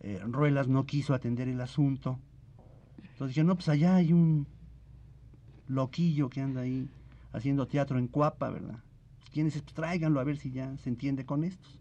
Eh, 0.00 0.20
Ruelas 0.26 0.68
no 0.68 0.86
quiso 0.86 1.14
atender 1.14 1.48
el 1.48 1.60
asunto. 1.60 2.18
Entonces 2.98 3.28
dijeron, 3.28 3.48
no, 3.48 3.54
pues 3.54 3.68
allá 3.68 3.96
hay 3.96 4.12
un 4.12 4.46
loquillo 5.68 6.28
que 6.28 6.40
anda 6.40 6.62
ahí 6.62 6.88
haciendo 7.32 7.66
teatro 7.66 7.98
en 7.98 8.08
Cuapa, 8.08 8.50
¿verdad? 8.50 8.82
Pues, 9.18 9.30
¿Quiénes? 9.30 9.60
Pues 9.60 9.74
tráiganlo 9.74 10.20
a 10.20 10.24
ver 10.24 10.38
si 10.38 10.50
ya 10.50 10.76
se 10.78 10.88
entiende 10.88 11.26
con 11.26 11.44
estos. 11.44 11.78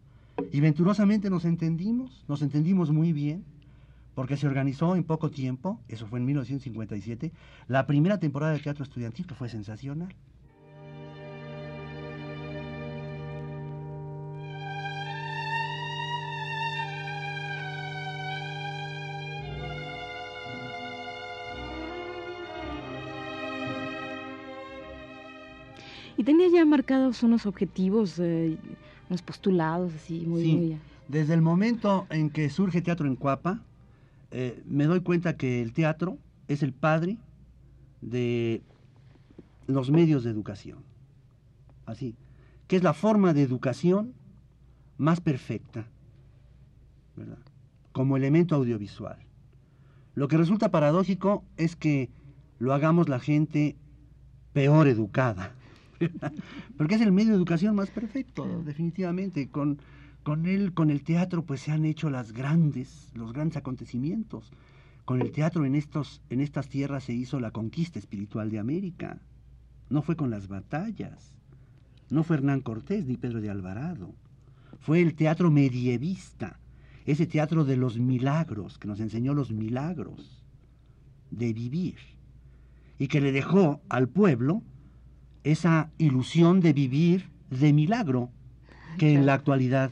Y 0.52 0.60
venturosamente 0.60 1.30
nos 1.30 1.46
entendimos, 1.46 2.26
nos 2.28 2.42
entendimos 2.42 2.92
muy 2.92 3.14
bien, 3.14 3.46
porque 4.16 4.38
se 4.38 4.48
organizó 4.48 4.96
en 4.96 5.04
poco 5.04 5.30
tiempo, 5.30 5.80
eso 5.90 6.08
fue 6.08 6.20
en 6.20 6.26
1957, 6.26 7.32
la 7.68 7.86
primera 7.86 8.20
temporada 8.20 8.54
de 8.54 8.60
teatro 8.60 8.84
estudiantil 8.84 9.28
que 9.28 9.36
fue 9.36 9.50
sensacional. 9.50 10.16
Y 26.18 26.24
tenía 26.24 26.48
ya 26.48 26.64
marcados 26.64 27.22
unos 27.24 27.46
objetivos, 27.46 28.18
eh, 28.20 28.58
unos 29.10 29.22
postulados 29.22 29.94
así 29.94 30.26
muy, 30.26 30.44
sí. 30.44 30.78
Desde 31.08 31.34
el 31.34 31.42
momento 31.42 32.08
en 32.10 32.30
que 32.30 32.50
surge 32.50 32.82
Teatro 32.82 33.08
en 33.08 33.16
Cuapa, 33.16 33.62
eh, 34.38 34.62
me 34.66 34.84
doy 34.84 35.00
cuenta 35.00 35.38
que 35.38 35.62
el 35.62 35.72
teatro 35.72 36.18
es 36.50 36.62
el 36.62 36.74
padre 36.74 37.18
de 38.02 38.62
los 39.66 39.92
medios 39.92 40.26
de 40.26 40.32
educación. 40.32 40.80
Así, 41.86 42.18
que 42.68 42.76
es 42.76 42.84
la 42.84 42.94
forma 42.94 43.34
de 43.34 43.44
educación 43.44 44.14
más 44.98 45.22
perfecta, 45.22 45.88
¿verdad? 47.16 47.38
Como 47.94 48.18
elemento 48.18 48.56
audiovisual. 48.56 49.20
Lo 50.16 50.28
que 50.28 50.36
resulta 50.36 50.70
paradójico 50.70 51.46
es 51.56 51.78
que 51.78 52.10
lo 52.60 52.74
hagamos 52.74 53.08
la 53.08 53.22
gente 53.22 53.78
peor 54.52 54.90
educada. 54.90 55.56
Porque 56.78 56.96
es 56.96 57.02
el 57.02 57.14
medio 57.14 57.30
de 57.30 57.38
educación 57.38 57.74
más 57.74 57.90
perfecto, 57.90 58.64
definitivamente. 58.66 59.48
Con, 59.48 59.80
con 60.26 60.48
él, 60.48 60.74
con 60.74 60.90
el 60.90 61.04
teatro, 61.04 61.46
pues 61.46 61.62
se 61.62 61.72
han 61.72 61.86
hecho 61.86 62.10
las 62.10 62.34
grandes, 62.34 63.12
los 63.14 63.32
grandes 63.32 63.58
acontecimientos. 63.58 64.52
Con 65.06 65.22
el 65.22 65.32
teatro 65.32 65.66
en, 65.66 65.76
estos, 65.76 66.20
en 66.32 66.42
estas 66.42 66.68
tierras 66.68 67.04
se 67.04 67.14
hizo 67.14 67.40
la 67.40 67.52
conquista 67.52 68.00
espiritual 68.00 68.50
de 68.50 68.58
América. 68.58 69.20
No 69.88 70.02
fue 70.02 70.16
con 70.16 70.32
las 70.32 70.48
batallas. 70.48 71.36
No 72.10 72.24
fue 72.24 72.38
Hernán 72.38 72.62
Cortés 72.62 73.06
ni 73.06 73.18
Pedro 73.18 73.40
de 73.40 73.52
Alvarado. 73.52 74.16
Fue 74.80 75.00
el 75.00 75.14
teatro 75.14 75.52
medievista, 75.52 76.60
ese 77.06 77.28
teatro 77.28 77.64
de 77.64 77.78
los 77.78 78.00
milagros, 78.00 78.80
que 78.80 78.88
nos 78.88 79.00
enseñó 79.02 79.36
los 79.36 79.52
milagros 79.52 80.44
de 81.30 81.54
vivir 81.54 81.98
y 82.98 83.10
que 83.10 83.22
le 83.22 83.32
dejó 83.32 83.80
al 83.90 84.10
pueblo 84.10 84.64
esa 85.44 85.92
ilusión 86.00 86.62
de 86.62 86.74
vivir 86.74 87.30
de 87.52 87.74
milagro 87.74 88.32
que 88.98 89.14
en 89.14 89.28
la 89.28 89.36
actualidad 89.36 89.92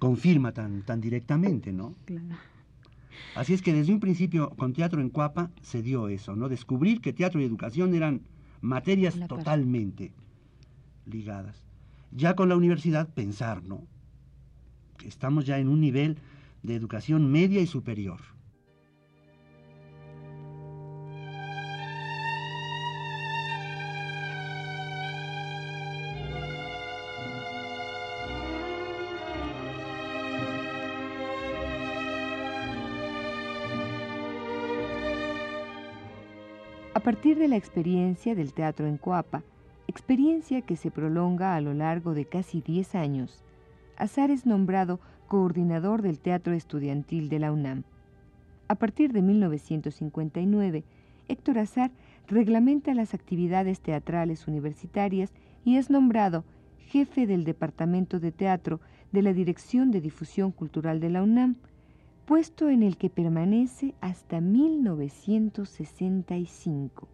confirma 0.00 0.52
tan, 0.52 0.82
tan 0.82 1.00
directamente, 1.00 1.72
¿no? 1.72 1.94
Así 3.36 3.52
es 3.54 3.62
que 3.62 3.72
desde 3.72 3.92
un 3.92 4.00
principio 4.00 4.50
con 4.50 4.72
Teatro 4.72 5.00
en 5.00 5.10
Cuapa 5.10 5.50
se 5.62 5.82
dio 5.82 6.08
eso, 6.08 6.34
¿no? 6.34 6.48
Descubrir 6.48 7.00
que 7.00 7.12
teatro 7.12 7.40
y 7.40 7.44
educación 7.44 7.94
eran 7.94 8.22
materias 8.60 9.16
totalmente 9.28 10.12
ligadas. 11.04 11.62
Ya 12.10 12.34
con 12.34 12.48
la 12.48 12.56
universidad 12.56 13.08
pensar, 13.08 13.62
¿no? 13.62 13.84
Estamos 15.04 15.44
ya 15.44 15.58
en 15.58 15.68
un 15.68 15.80
nivel 15.80 16.18
de 16.62 16.74
educación 16.74 17.30
media 17.30 17.60
y 17.60 17.66
superior. 17.66 18.20
A 37.00 37.02
partir 37.02 37.38
de 37.38 37.48
la 37.48 37.56
experiencia 37.56 38.34
del 38.34 38.52
teatro 38.52 38.86
en 38.86 38.98
Coapa, 38.98 39.42
experiencia 39.88 40.60
que 40.60 40.76
se 40.76 40.90
prolonga 40.90 41.56
a 41.56 41.60
lo 41.62 41.72
largo 41.72 42.12
de 42.12 42.26
casi 42.26 42.60
10 42.60 42.94
años, 42.94 43.42
Azar 43.96 44.30
es 44.30 44.44
nombrado 44.44 45.00
coordinador 45.26 46.02
del 46.02 46.20
teatro 46.20 46.52
estudiantil 46.52 47.30
de 47.30 47.38
la 47.38 47.52
UNAM. 47.52 47.84
A 48.68 48.74
partir 48.74 49.14
de 49.14 49.22
1959, 49.22 50.84
Héctor 51.28 51.58
Azar 51.60 51.90
reglamenta 52.28 52.92
las 52.92 53.14
actividades 53.14 53.80
teatrales 53.80 54.46
universitarias 54.46 55.32
y 55.64 55.78
es 55.78 55.88
nombrado 55.88 56.44
jefe 56.80 57.26
del 57.26 57.44
Departamento 57.44 58.20
de 58.20 58.30
Teatro 58.30 58.78
de 59.10 59.22
la 59.22 59.32
Dirección 59.32 59.90
de 59.90 60.02
Difusión 60.02 60.52
Cultural 60.52 61.00
de 61.00 61.08
la 61.08 61.22
UNAM, 61.22 61.56
puesto 62.30 62.70
en 62.70 62.82
el 62.84 62.96
que 62.96 63.10
permanece 63.10 63.96
hasta 64.00 64.40
1965. 64.40 67.08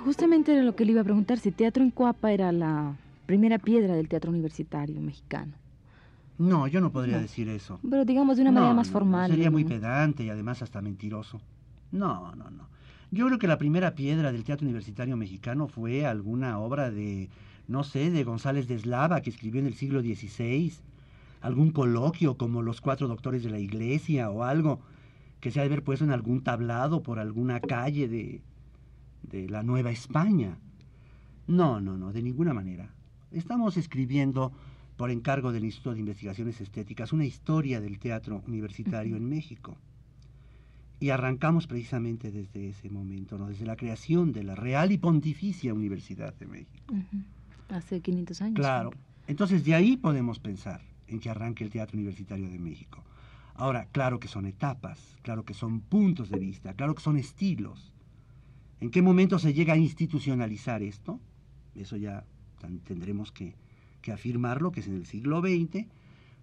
Justamente 0.00 0.52
era 0.52 0.62
lo 0.62 0.76
que 0.76 0.84
le 0.84 0.92
iba 0.92 1.00
a 1.00 1.04
preguntar, 1.04 1.38
si 1.38 1.50
Teatro 1.50 1.82
en 1.82 1.90
Coapa 1.90 2.30
era 2.30 2.52
la 2.52 2.98
primera 3.24 3.58
piedra 3.58 3.96
del 3.96 4.10
teatro 4.10 4.30
universitario 4.30 5.00
mexicano. 5.00 5.63
No, 6.38 6.66
yo 6.66 6.80
no 6.80 6.90
podría 6.90 7.18
decir 7.18 7.48
eso. 7.48 7.78
Pero 7.88 8.04
digamos 8.04 8.36
de 8.36 8.42
una 8.42 8.52
manera 8.52 8.74
más 8.74 8.90
formal. 8.90 9.30
Sería 9.30 9.50
muy 9.50 9.64
pedante 9.64 10.24
y 10.24 10.30
además 10.30 10.62
hasta 10.62 10.82
mentiroso. 10.82 11.40
No, 11.92 12.34
no, 12.34 12.50
no. 12.50 12.68
Yo 13.10 13.26
creo 13.26 13.38
que 13.38 13.46
la 13.46 13.58
primera 13.58 13.94
piedra 13.94 14.32
del 14.32 14.42
teatro 14.42 14.64
universitario 14.64 15.16
mexicano 15.16 15.68
fue 15.68 16.04
alguna 16.04 16.58
obra 16.58 16.90
de, 16.90 17.28
no 17.68 17.84
sé, 17.84 18.10
de 18.10 18.24
González 18.24 18.66
de 18.66 18.74
Eslava, 18.74 19.20
que 19.20 19.30
escribió 19.30 19.60
en 19.60 19.68
el 19.68 19.74
siglo 19.74 20.00
XVI. 20.00 20.72
Algún 21.40 21.70
coloquio 21.70 22.36
como 22.36 22.62
Los 22.62 22.80
Cuatro 22.80 23.06
Doctores 23.06 23.44
de 23.44 23.50
la 23.50 23.60
Iglesia 23.60 24.30
o 24.30 24.42
algo 24.42 24.80
que 25.38 25.52
se 25.52 25.60
ha 25.60 25.62
de 25.62 25.66
haber 25.66 25.84
puesto 25.84 26.04
en 26.04 26.10
algún 26.10 26.42
tablado 26.42 27.02
por 27.02 27.20
alguna 27.20 27.60
calle 27.60 28.08
de, 28.08 28.42
de 29.22 29.48
la 29.48 29.62
Nueva 29.62 29.90
España. 29.90 30.58
No, 31.46 31.80
no, 31.80 31.96
no, 31.96 32.12
de 32.12 32.22
ninguna 32.22 32.54
manera. 32.54 32.90
Estamos 33.30 33.76
escribiendo 33.76 34.52
por 34.96 35.10
encargo 35.10 35.52
del 35.52 35.64
Instituto 35.64 35.94
de 35.94 36.00
Investigaciones 36.00 36.60
Estéticas, 36.60 37.12
una 37.12 37.24
historia 37.24 37.80
del 37.80 37.98
teatro 37.98 38.42
universitario 38.46 39.16
en 39.16 39.28
México. 39.28 39.76
Y 41.00 41.10
arrancamos 41.10 41.66
precisamente 41.66 42.30
desde 42.30 42.68
ese 42.68 42.88
momento, 42.88 43.36
¿no? 43.36 43.48
desde 43.48 43.66
la 43.66 43.76
creación 43.76 44.32
de 44.32 44.44
la 44.44 44.54
Real 44.54 44.92
y 44.92 44.98
Pontificia 44.98 45.74
Universidad 45.74 46.34
de 46.34 46.46
México. 46.46 46.94
Hace 47.68 48.00
500 48.00 48.42
años. 48.42 48.56
Claro. 48.56 48.90
Entonces 49.26 49.64
de 49.64 49.74
ahí 49.74 49.96
podemos 49.96 50.38
pensar 50.38 50.80
en 51.08 51.20
que 51.20 51.30
arranque 51.30 51.64
el 51.64 51.70
Teatro 51.70 51.96
Universitario 51.96 52.48
de 52.48 52.58
México. 52.58 53.02
Ahora, 53.54 53.86
claro 53.92 54.18
que 54.18 54.28
son 54.28 54.46
etapas, 54.46 55.16
claro 55.22 55.44
que 55.44 55.54
son 55.54 55.80
puntos 55.80 56.28
de 56.28 56.38
vista, 56.38 56.74
claro 56.74 56.94
que 56.94 57.02
son 57.02 57.16
estilos. 57.16 57.92
¿En 58.80 58.90
qué 58.90 59.00
momento 59.00 59.38
se 59.38 59.54
llega 59.54 59.74
a 59.74 59.78
institucionalizar 59.78 60.82
esto? 60.82 61.20
Eso 61.74 61.96
ya 61.96 62.24
tendremos 62.84 63.30
que, 63.30 63.54
que 64.04 64.12
afirmarlo, 64.12 64.70
que 64.70 64.80
es 64.80 64.86
en 64.86 64.96
el 64.96 65.06
siglo 65.06 65.40
XX, 65.40 65.86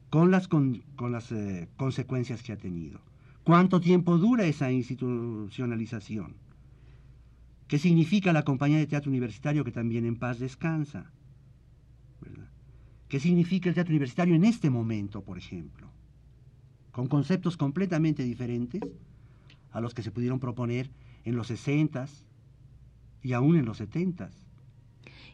con 0.09 0.31
las, 0.31 0.47
con, 0.47 0.81
las 0.99 1.31
eh, 1.31 1.69
consecuencias 1.77 2.41
que 2.41 2.53
ha 2.53 2.57
tenido. 2.57 2.99
¿Cuánto 3.43 3.79
tiempo 3.79 4.17
dura 4.17 4.45
esa 4.45 4.71
institucionalización? 4.71 6.33
¿Qué 7.67 7.77
significa 7.77 8.33
la 8.33 8.43
compañía 8.43 8.79
de 8.79 8.87
teatro 8.87 9.11
universitario 9.11 9.63
que 9.63 9.71
también 9.71 10.05
en 10.05 10.15
paz 10.15 10.39
descansa? 10.39 11.11
¿Qué 13.07 13.19
significa 13.19 13.69
el 13.69 13.75
teatro 13.75 13.91
universitario 13.91 14.33
en 14.33 14.43
este 14.43 14.71
momento, 14.71 15.21
por 15.23 15.37
ejemplo? 15.37 15.87
Con 16.91 17.07
conceptos 17.07 17.57
completamente 17.57 18.23
diferentes 18.23 18.81
a 19.71 19.79
los 19.81 19.93
que 19.93 20.01
se 20.01 20.11
pudieron 20.11 20.39
proponer 20.39 20.89
en 21.25 21.35
los 21.35 21.47
60 21.47 22.07
y 23.21 23.33
aún 23.33 23.55
en 23.55 23.65
los 23.65 23.77
70 23.77 24.31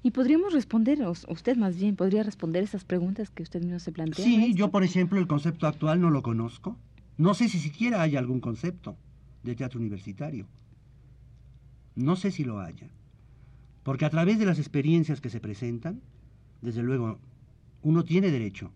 y 0.03 0.11
podríamos 0.11 0.53
responder, 0.53 0.99
usted 1.07 1.57
más 1.57 1.77
bien 1.77 1.95
podría 1.95 2.23
responder 2.23 2.63
esas 2.63 2.83
preguntas 2.83 3.29
que 3.29 3.43
usted 3.43 3.61
mismo 3.61 3.79
se 3.79 3.91
plantea. 3.91 4.23
Sí, 4.23 4.53
yo 4.53 4.69
por 4.69 4.83
ejemplo 4.83 5.19
el 5.19 5.27
concepto 5.27 5.67
actual 5.67 6.01
no 6.01 6.09
lo 6.09 6.21
conozco. 6.21 6.77
No 7.17 7.33
sé 7.33 7.49
si 7.49 7.59
siquiera 7.59 8.01
hay 8.01 8.15
algún 8.15 8.39
concepto 8.39 8.95
de 9.43 9.55
teatro 9.55 9.79
universitario. 9.79 10.47
No 11.95 12.15
sé 12.15 12.31
si 12.31 12.43
lo 12.43 12.59
haya. 12.59 12.89
Porque 13.83 14.05
a 14.05 14.09
través 14.09 14.37
de 14.37 14.45
las 14.45 14.59
experiencias 14.59 15.21
que 15.21 15.29
se 15.29 15.39
presentan, 15.39 16.01
desde 16.61 16.83
luego, 16.83 17.19
uno 17.81 18.03
tiene 18.03 18.31
derecho, 18.31 18.71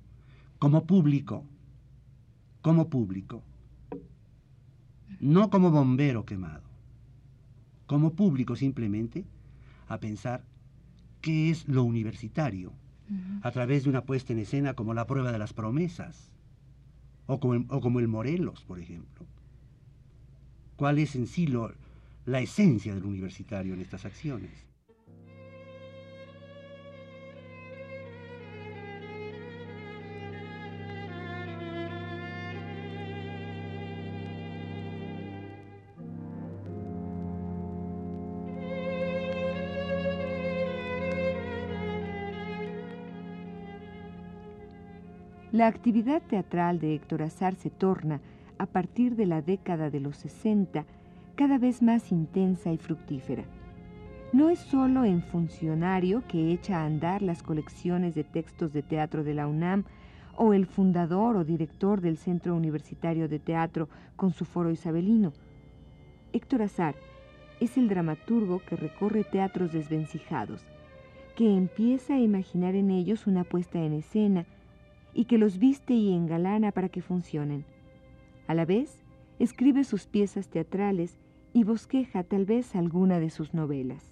como 0.57 0.85
público, 0.85 1.45
como 2.61 2.89
público, 2.89 3.43
no 5.19 5.49
como 5.49 5.69
bombero 5.69 6.25
quemado, 6.25 6.63
como 7.85 8.13
público 8.13 8.55
simplemente, 8.55 9.25
a 9.87 9.99
pensar 9.99 10.43
qué 11.21 11.49
es 11.49 11.67
lo 11.67 11.83
universitario, 11.83 12.73
a 13.41 13.51
través 13.51 13.83
de 13.83 13.89
una 13.89 14.05
puesta 14.05 14.31
en 14.31 14.39
escena 14.39 14.73
como 14.73 14.93
la 14.93 15.05
prueba 15.05 15.31
de 15.31 15.39
las 15.39 15.53
promesas, 15.53 16.31
o 17.27 17.39
como, 17.39 17.99
el 17.99 18.07
Morelos, 18.07 18.63
por 18.63 18.79
ejemplo. 18.79 19.25
¿Cuál 20.75 20.97
es 20.97 21.15
en 21.15 21.27
sí 21.27 21.47
la 22.25 22.39
esencia 22.39 22.95
del 22.95 23.05
universitario 23.05 23.73
en 23.73 23.81
estas 23.81 24.05
acciones? 24.05 24.70
La 45.51 45.67
actividad 45.67 46.21
teatral 46.21 46.79
de 46.79 46.95
Héctor 46.95 47.23
Azar 47.23 47.55
se 47.55 47.69
torna, 47.69 48.21
a 48.57 48.67
partir 48.67 49.17
de 49.17 49.25
la 49.25 49.41
década 49.41 49.89
de 49.89 49.99
los 49.99 50.15
60, 50.15 50.85
cada 51.35 51.57
vez 51.57 51.81
más 51.81 52.13
intensa 52.13 52.71
y 52.71 52.77
fructífera. 52.77 53.43
No 54.31 54.49
es 54.49 54.59
solo 54.59 55.03
en 55.03 55.21
funcionario 55.21 56.23
que 56.25 56.53
echa 56.53 56.77
a 56.77 56.85
andar 56.85 57.21
las 57.21 57.43
colecciones 57.43 58.15
de 58.15 58.23
textos 58.23 58.71
de 58.71 58.81
teatro 58.81 59.25
de 59.25 59.33
la 59.33 59.45
UNAM 59.45 59.83
o 60.37 60.53
el 60.53 60.67
fundador 60.67 61.35
o 61.35 61.43
director 61.43 61.99
del 61.99 62.15
Centro 62.15 62.55
Universitario 62.55 63.27
de 63.27 63.39
Teatro 63.39 63.89
con 64.15 64.31
su 64.31 64.45
foro 64.45 64.71
isabelino. 64.71 65.33
Héctor 66.31 66.61
Azar 66.61 66.95
es 67.59 67.77
el 67.77 67.89
dramaturgo 67.89 68.59
que 68.59 68.77
recorre 68.77 69.25
teatros 69.25 69.73
desvencijados, 69.73 70.65
que 71.35 71.57
empieza 71.57 72.13
a 72.13 72.19
imaginar 72.19 72.75
en 72.75 72.89
ellos 72.89 73.27
una 73.27 73.43
puesta 73.43 73.79
en 73.79 73.91
escena, 73.91 74.45
y 75.13 75.25
que 75.25 75.37
los 75.37 75.57
viste 75.57 75.93
y 75.93 76.13
engalana 76.13 76.71
para 76.71 76.89
que 76.89 77.01
funcionen. 77.01 77.65
A 78.47 78.53
la 78.53 78.65
vez, 78.65 79.03
escribe 79.39 79.83
sus 79.83 80.07
piezas 80.07 80.49
teatrales 80.49 81.17
y 81.53 81.63
bosqueja 81.63 82.23
tal 82.23 82.45
vez 82.45 82.75
alguna 82.75 83.19
de 83.19 83.29
sus 83.29 83.53
novelas. 83.53 84.10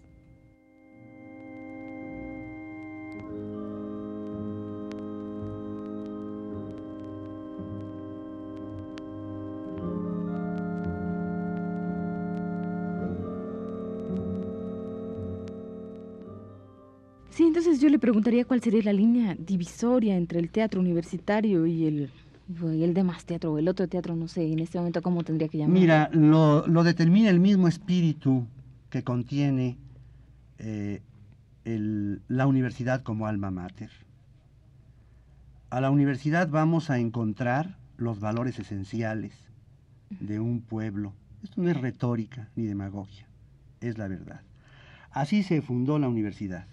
Sí, 17.39 17.45
entonces 17.45 17.79
yo 17.79 17.87
le 17.87 17.99
preguntaría 17.99 18.43
cuál 18.43 18.61
sería 18.61 18.83
la 18.83 18.91
línea 18.91 19.33
divisoria 19.33 20.17
entre 20.17 20.39
el 20.41 20.49
teatro 20.49 20.81
universitario 20.81 21.65
y 21.65 21.85
el, 21.85 22.11
el 22.61 22.93
demás 22.93 23.23
teatro, 23.23 23.53
o 23.53 23.57
el 23.57 23.69
otro 23.69 23.87
teatro, 23.87 24.13
no 24.13 24.27
sé, 24.27 24.51
en 24.51 24.59
este 24.59 24.77
momento 24.77 25.01
cómo 25.01 25.23
tendría 25.23 25.47
que 25.47 25.57
llamarlo. 25.57 25.79
Mira, 25.79 26.09
lo, 26.11 26.83
determina 26.83 27.29
el 27.29 27.39
mismo 27.39 27.69
espíritu 27.69 28.45
que 28.89 29.05
contiene 29.05 29.77
eh, 30.57 30.99
la 31.63 32.45
universidad 32.45 33.03
como 33.03 33.25
alma 33.25 33.51
mater. 33.51 33.91
A 35.69 35.79
la 35.79 35.91
universidad 35.91 36.49
vamos 36.49 36.89
a 36.89 36.99
encontrar 36.99 37.77
los 37.95 38.19
valores 38.19 38.59
esenciales 38.59 39.31
de 40.09 40.41
un 40.41 40.59
pueblo. 40.59 41.13
Esto 41.41 41.61
no 41.61 41.69
es 41.69 41.79
retórica 41.79 42.49
ni 42.57 42.65
demagogia, 42.65 43.27
es 43.79 43.97
la 43.97 44.09
verdad. 44.09 44.41
Así 45.11 45.41
se 45.41 45.61
fundó 45.61 45.99
la 45.99 46.09
universidad 46.09 46.65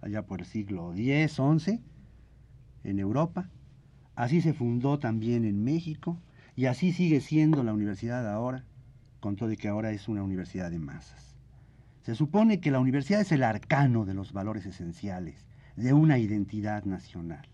allá 0.00 0.26
por 0.26 0.40
el 0.40 0.46
siglo 0.46 0.92
X, 0.94 1.32
XI, 1.34 1.80
en 2.84 2.98
Europa. 2.98 3.50
Así 4.14 4.40
se 4.40 4.54
fundó 4.54 4.98
también 4.98 5.44
en 5.44 5.62
México 5.62 6.20
y 6.54 6.66
así 6.66 6.92
sigue 6.92 7.20
siendo 7.20 7.62
la 7.62 7.74
universidad 7.74 8.32
ahora, 8.32 8.64
con 9.20 9.36
todo 9.36 9.54
que 9.56 9.68
ahora 9.68 9.90
es 9.90 10.08
una 10.08 10.22
universidad 10.22 10.70
de 10.70 10.78
masas. 10.78 11.36
Se 12.02 12.14
supone 12.14 12.60
que 12.60 12.70
la 12.70 12.78
universidad 12.78 13.20
es 13.20 13.32
el 13.32 13.42
arcano 13.42 14.04
de 14.04 14.14
los 14.14 14.32
valores 14.32 14.64
esenciales 14.64 15.46
de 15.74 15.92
una 15.92 16.18
identidad 16.18 16.84
nacional, 16.84 17.46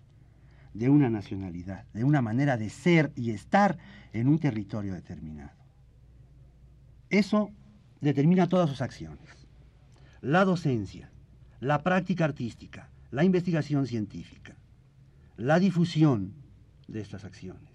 de 0.75 0.89
una 0.89 1.11
nacionalidad, 1.11 1.87
de 1.93 2.05
una 2.05 2.23
manera 2.23 2.57
de 2.57 2.71
ser 2.71 3.13
y 3.17 3.31
estar 3.31 3.79
en 4.13 4.29
un 4.29 4.39
territorio 4.39 4.95
determinado. 4.95 5.57
Eso 7.11 7.51
determina 8.01 8.49
todas 8.49 8.71
sus 8.71 8.81
acciones. 8.81 9.49
La 10.21 10.45
docencia, 10.45 11.11
la 11.63 11.85
práctica 11.85 12.25
artística, 12.25 12.91
la 13.13 13.23
investigación 13.23 13.87
científica, 13.87 14.57
la 15.37 15.61
difusión 15.61 16.33
de 16.89 17.01
estas 17.01 17.25
acciones. 17.25 17.71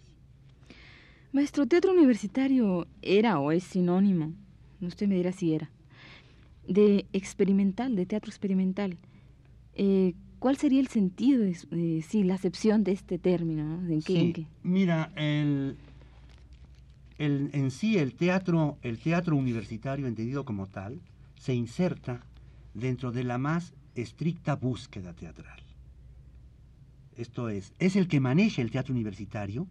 Maestro, 1.32 1.66
teatro 1.68 1.94
universitario 1.94 2.86
era 3.02 3.40
o 3.40 3.54
es 3.54 3.64
sinónimo, 3.64 4.34
usted 4.82 5.08
me 5.08 5.16
dirá 5.16 5.32
si 5.32 5.54
era, 5.54 5.72
de 6.68 7.06
experimental, 7.14 7.96
de 7.96 8.06
teatro 8.06 8.30
experimental. 8.30 8.98
Eh, 9.74 10.16
¿Cuál 10.40 10.58
sería 10.58 10.82
el 10.82 10.90
sentido, 10.90 11.40
de, 11.44 12.04
sí, 12.06 12.24
la 12.26 12.36
acepción 12.36 12.84
de 12.84 12.92
este 12.92 13.18
término? 13.18 13.88
¿En 13.88 14.02
qué, 14.02 14.46
Mira, 14.64 15.14
el, 15.16 15.78
en 17.18 17.72
sí 17.72 17.98
el 17.98 18.16
teatro, 18.16 18.78
el 18.82 19.00
teatro 19.00 19.38
universitario 19.38 20.08
entendido 20.08 20.44
como 20.44 20.68
tal, 20.68 21.00
se 21.38 21.54
inserta 21.54 22.22
dentro 22.78 23.12
de 23.12 23.24
la 23.24 23.38
más 23.38 23.74
estricta 23.96 24.56
búsqueda 24.56 25.14
teatral. 25.14 25.60
Esto 27.16 27.50
es, 27.50 27.74
es 27.80 27.96
el 27.96 28.08
que 28.08 28.20
maneja 28.20 28.62
el 28.62 28.70
teatro 28.70 28.94
universitario, 28.94 29.68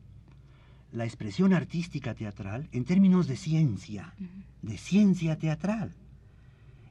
la 0.93 1.05
expresión 1.05 1.53
artística 1.53 2.15
teatral 2.15 2.69
en 2.73 2.85
términos 2.85 3.29
de 3.29 3.37
ciencia, 3.37 4.15
de 4.63 4.79
ciencia 4.79 5.39
teatral. 5.39 5.95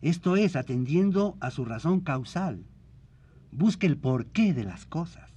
Esto 0.01 0.37
es, 0.37 0.55
atendiendo 0.55 1.35
a 1.41 1.51
su 1.51 1.65
razón 1.65 1.99
causal. 1.99 2.63
Busca 3.51 3.87
el 3.87 3.97
porqué 3.97 4.53
de 4.53 4.63
las 4.63 4.85
cosas. 4.85 5.31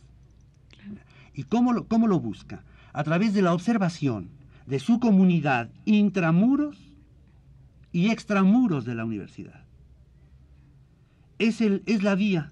¿Y 1.34 1.44
cómo 1.44 1.72
lo, 1.72 1.86
cómo 1.86 2.06
lo 2.06 2.20
busca? 2.20 2.64
A 2.92 3.02
través 3.04 3.34
de 3.34 3.42
la 3.42 3.54
observación 3.54 4.30
de 4.66 4.78
su 4.78 5.00
comunidad 5.00 5.70
intramuros 5.84 6.76
y 7.90 8.10
extramuros 8.10 8.84
de 8.84 8.94
la 8.94 9.04
universidad 9.04 9.67
es, 11.38 11.60
el, 11.60 11.82
es 11.86 12.02
la 12.02 12.14
vía, 12.14 12.50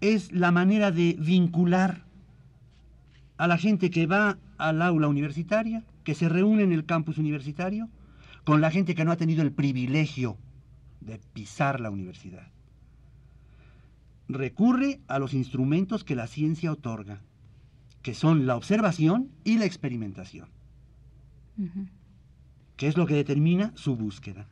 es 0.00 0.32
la 0.32 0.50
manera 0.50 0.90
de 0.90 1.16
vincular 1.18 2.02
a 3.36 3.46
la 3.46 3.58
gente 3.58 3.90
que 3.90 4.06
va 4.06 4.38
al 4.58 4.82
aula 4.82 5.08
universitaria, 5.08 5.84
que 6.04 6.14
se 6.14 6.28
reúne 6.28 6.62
en 6.62 6.72
el 6.72 6.84
campus 6.84 7.18
universitario, 7.18 7.88
con 8.44 8.60
la 8.60 8.70
gente 8.70 8.94
que 8.94 9.04
no 9.04 9.12
ha 9.12 9.16
tenido 9.16 9.42
el 9.42 9.52
privilegio 9.52 10.36
de 11.00 11.20
pisar 11.32 11.80
la 11.80 11.90
universidad. 11.90 12.48
Recurre 14.28 15.00
a 15.08 15.18
los 15.18 15.34
instrumentos 15.34 16.04
que 16.04 16.16
la 16.16 16.26
ciencia 16.26 16.72
otorga, 16.72 17.20
que 18.02 18.14
son 18.14 18.46
la 18.46 18.56
observación 18.56 19.30
y 19.44 19.58
la 19.58 19.64
experimentación, 19.64 20.48
que 22.76 22.88
es 22.88 22.96
lo 22.96 23.06
que 23.06 23.14
determina 23.14 23.72
su 23.76 23.96
búsqueda. 23.96 24.46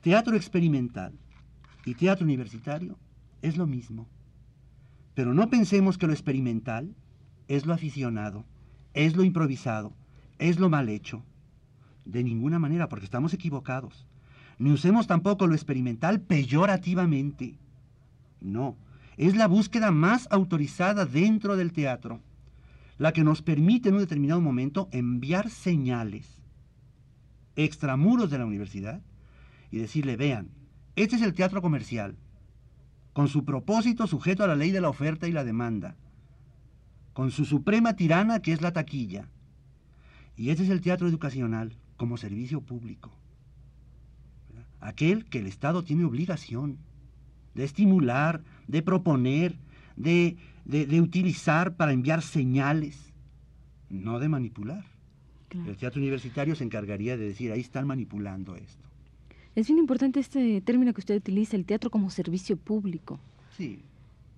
Teatro 0.00 0.36
experimental, 0.36 1.12
y 1.84 1.94
teatro 1.94 2.24
universitario 2.24 2.98
es 3.42 3.56
lo 3.56 3.66
mismo. 3.66 4.08
Pero 5.14 5.34
no 5.34 5.50
pensemos 5.50 5.98
que 5.98 6.06
lo 6.06 6.12
experimental 6.12 6.94
es 7.48 7.66
lo 7.66 7.74
aficionado 7.74 8.44
es 8.94 9.16
lo 9.16 9.24
improvisado, 9.24 9.92
es 10.38 10.58
lo 10.58 10.68
mal 10.68 10.88
hecho. 10.88 11.22
De 12.04 12.24
ninguna 12.24 12.58
manera, 12.58 12.88
porque 12.88 13.04
estamos 13.04 13.34
equivocados. 13.34 14.06
Ni 14.58 14.72
usemos 14.72 15.06
tampoco 15.06 15.46
lo 15.46 15.54
experimental 15.54 16.20
peyorativamente. 16.20 17.58
No, 18.40 18.76
es 19.16 19.36
la 19.36 19.46
búsqueda 19.46 19.90
más 19.90 20.28
autorizada 20.30 21.06
dentro 21.06 21.56
del 21.56 21.72
teatro, 21.72 22.20
la 22.98 23.12
que 23.12 23.24
nos 23.24 23.42
permite 23.42 23.88
en 23.88 23.96
un 23.96 24.00
determinado 24.00 24.40
momento 24.40 24.88
enviar 24.92 25.50
señales 25.50 26.38
extramuros 27.56 28.30
de 28.30 28.38
la 28.38 28.46
universidad 28.46 29.02
y 29.70 29.78
decirle, 29.78 30.16
vean, 30.16 30.48
este 31.02 31.16
es 31.16 31.22
el 31.22 31.34
teatro 31.34 31.62
comercial, 31.62 32.16
con 33.12 33.28
su 33.28 33.44
propósito 33.44 34.06
sujeto 34.06 34.44
a 34.44 34.46
la 34.46 34.56
ley 34.56 34.70
de 34.70 34.80
la 34.80 34.88
oferta 34.88 35.28
y 35.28 35.32
la 35.32 35.44
demanda, 35.44 35.96
con 37.12 37.30
su 37.30 37.44
suprema 37.44 37.96
tirana 37.96 38.40
que 38.40 38.52
es 38.52 38.60
la 38.60 38.72
taquilla. 38.72 39.28
Y 40.36 40.50
este 40.50 40.64
es 40.64 40.70
el 40.70 40.80
teatro 40.80 41.08
educacional 41.08 41.76
como 41.96 42.16
servicio 42.16 42.60
público. 42.62 43.12
Aquel 44.80 45.26
que 45.26 45.40
el 45.40 45.46
Estado 45.46 45.82
tiene 45.82 46.04
obligación 46.04 46.78
de 47.54 47.64
estimular, 47.64 48.42
de 48.66 48.82
proponer, 48.82 49.58
de, 49.96 50.36
de, 50.64 51.00
utilizar 51.00 51.76
para 51.76 51.92
enviar 51.92 52.22
señales, 52.22 53.12
no 53.90 54.18
de 54.18 54.28
manipular. 54.28 54.84
El 55.50 55.76
teatro 55.76 56.00
universitario 56.00 56.54
se 56.54 56.64
encargaría 56.64 57.16
de 57.16 57.26
decir, 57.26 57.50
ahí 57.52 57.60
están 57.60 57.86
manipulando 57.86 58.56
esto. 58.56 58.89
Es 59.56 59.66
bien 59.66 59.78
importante 59.78 60.20
este 60.20 60.60
término 60.60 60.94
que 60.94 61.00
usted 61.00 61.16
utiliza, 61.16 61.56
el 61.56 61.64
teatro 61.64 61.90
como 61.90 62.10
servicio 62.10 62.56
público. 62.56 63.18
Sí. 63.56 63.80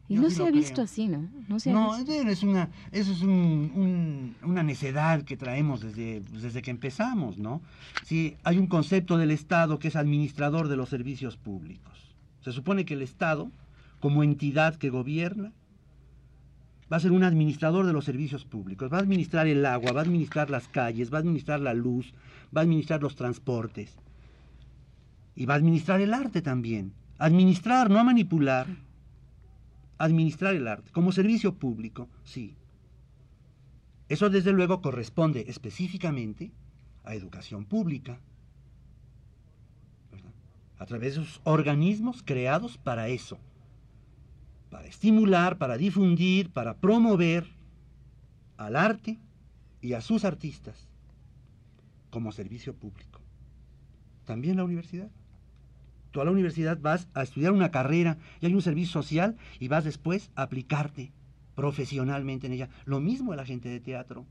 Y 0.09 0.17
no 0.17 0.31
se 0.31 0.47
ha 0.47 0.51
visto 0.51 0.83
así, 0.83 1.09
¿no? 1.09 1.29
No, 1.49 1.59
se 1.61 1.73
no 1.73 1.97
es 1.97 2.43
una, 2.43 2.69
eso 2.91 3.13
es 3.13 3.23
una 3.23 4.63
necedad 4.63 5.23
que 5.23 5.37
traemos 5.37 5.81
desde, 5.81 6.21
desde 6.21 6.61
que 6.61 6.71
empezamos, 6.71 7.39
¿no? 7.39 7.63
Sí, 8.05 8.37
hay 8.43 8.59
un 8.59 8.67
concepto 8.67 9.17
del 9.17 9.31
Estado 9.31 9.79
que 9.79 9.89
es 9.89 9.97
administrador 9.97 10.69
de 10.69 10.77
los 10.77 10.89
servicios 10.89 11.37
públicos. 11.37 12.15
Se 12.41 12.53
supone 12.53 12.85
que 12.85 12.95
el 12.95 13.03
Estado, 13.03 13.51
como 14.01 14.23
entidad 14.23 14.77
que 14.77 14.91
gobierna, 14.91 15.53
va 16.93 16.97
a 16.97 17.01
ser 17.01 17.13
un 17.13 17.25
administrador 17.25 17.87
de 17.87 17.95
los 17.95 18.05
servicios 18.05 18.45
públicos, 18.45 18.93
va 18.93 18.99
a 18.99 19.03
administrar 19.03 19.47
el 19.47 19.65
agua, 19.65 19.93
va 19.93 20.01
a 20.01 20.05
administrar 20.05 20.51
las 20.51 20.69
calles, 20.69 21.13
va 21.13 21.19
a 21.19 21.21
administrar 21.21 21.61
la 21.61 21.73
luz, 21.73 22.13
va 22.55 22.61
a 22.61 22.65
administrar 22.65 23.01
los 23.01 23.17
transportes 23.17 23.97
y 25.35 25.47
va 25.47 25.55
a 25.55 25.57
administrar 25.57 26.01
el 26.01 26.15
arte 26.15 26.43
también. 26.43 26.93
Administrar, 27.19 27.91
no 27.91 28.05
manipular. 28.05 28.67
Administrar 29.99 30.55
el 30.55 30.67
arte 30.67 30.91
como 30.91 31.13
servicio 31.13 31.55
público, 31.55 32.09
sí. 32.25 32.57
Eso 34.09 34.31
desde 34.31 34.53
luego 34.53 34.83
corresponde 34.83 35.45
específicamente 35.49 36.53
a 37.05 37.15
educación 37.15 37.65
pública, 37.65 38.21
a 40.79 40.87
través 40.87 41.15
de 41.15 41.23
esos 41.23 41.41
organismos 41.45 42.23
creados 42.25 42.77
para 42.77 43.09
eso 43.09 43.39
para 44.73 44.89
estimular, 44.89 45.59
para 45.59 45.77
difundir, 45.77 46.51
para 46.51 46.79
promover 46.79 47.47
al 48.57 48.75
arte 48.75 49.19
y 49.83 49.93
a 49.93 50.01
sus 50.01 50.25
artistas 50.25 50.89
como 52.09 52.33
servicio 52.33 52.75
público. 52.75 53.21
También 54.25 54.57
la 54.57 54.65
universidad. 54.65 55.11
Tú 56.13 56.21
a 56.21 56.25
la 56.25 56.31
universidad 56.31 56.79
vas 56.81 57.09
a 57.15 57.23
estudiar 57.23 57.53
una 57.53 57.71
carrera 57.71 58.19
y 58.41 58.47
hay 58.47 58.55
un 58.55 58.63
servicio 58.63 58.93
social 58.93 59.37
y 59.59 59.69
vas 59.69 59.85
después 59.85 60.31
a 60.37 60.43
aplicarte 60.43 61.11
profesionalmente 61.55 62.47
en 62.47 62.53
ella. 62.53 62.69
Lo 62.85 63.01
mismo 63.01 63.35
la 63.35 63.47
gente 63.47 63.69
de 63.69 63.81
teatro. 63.81 64.27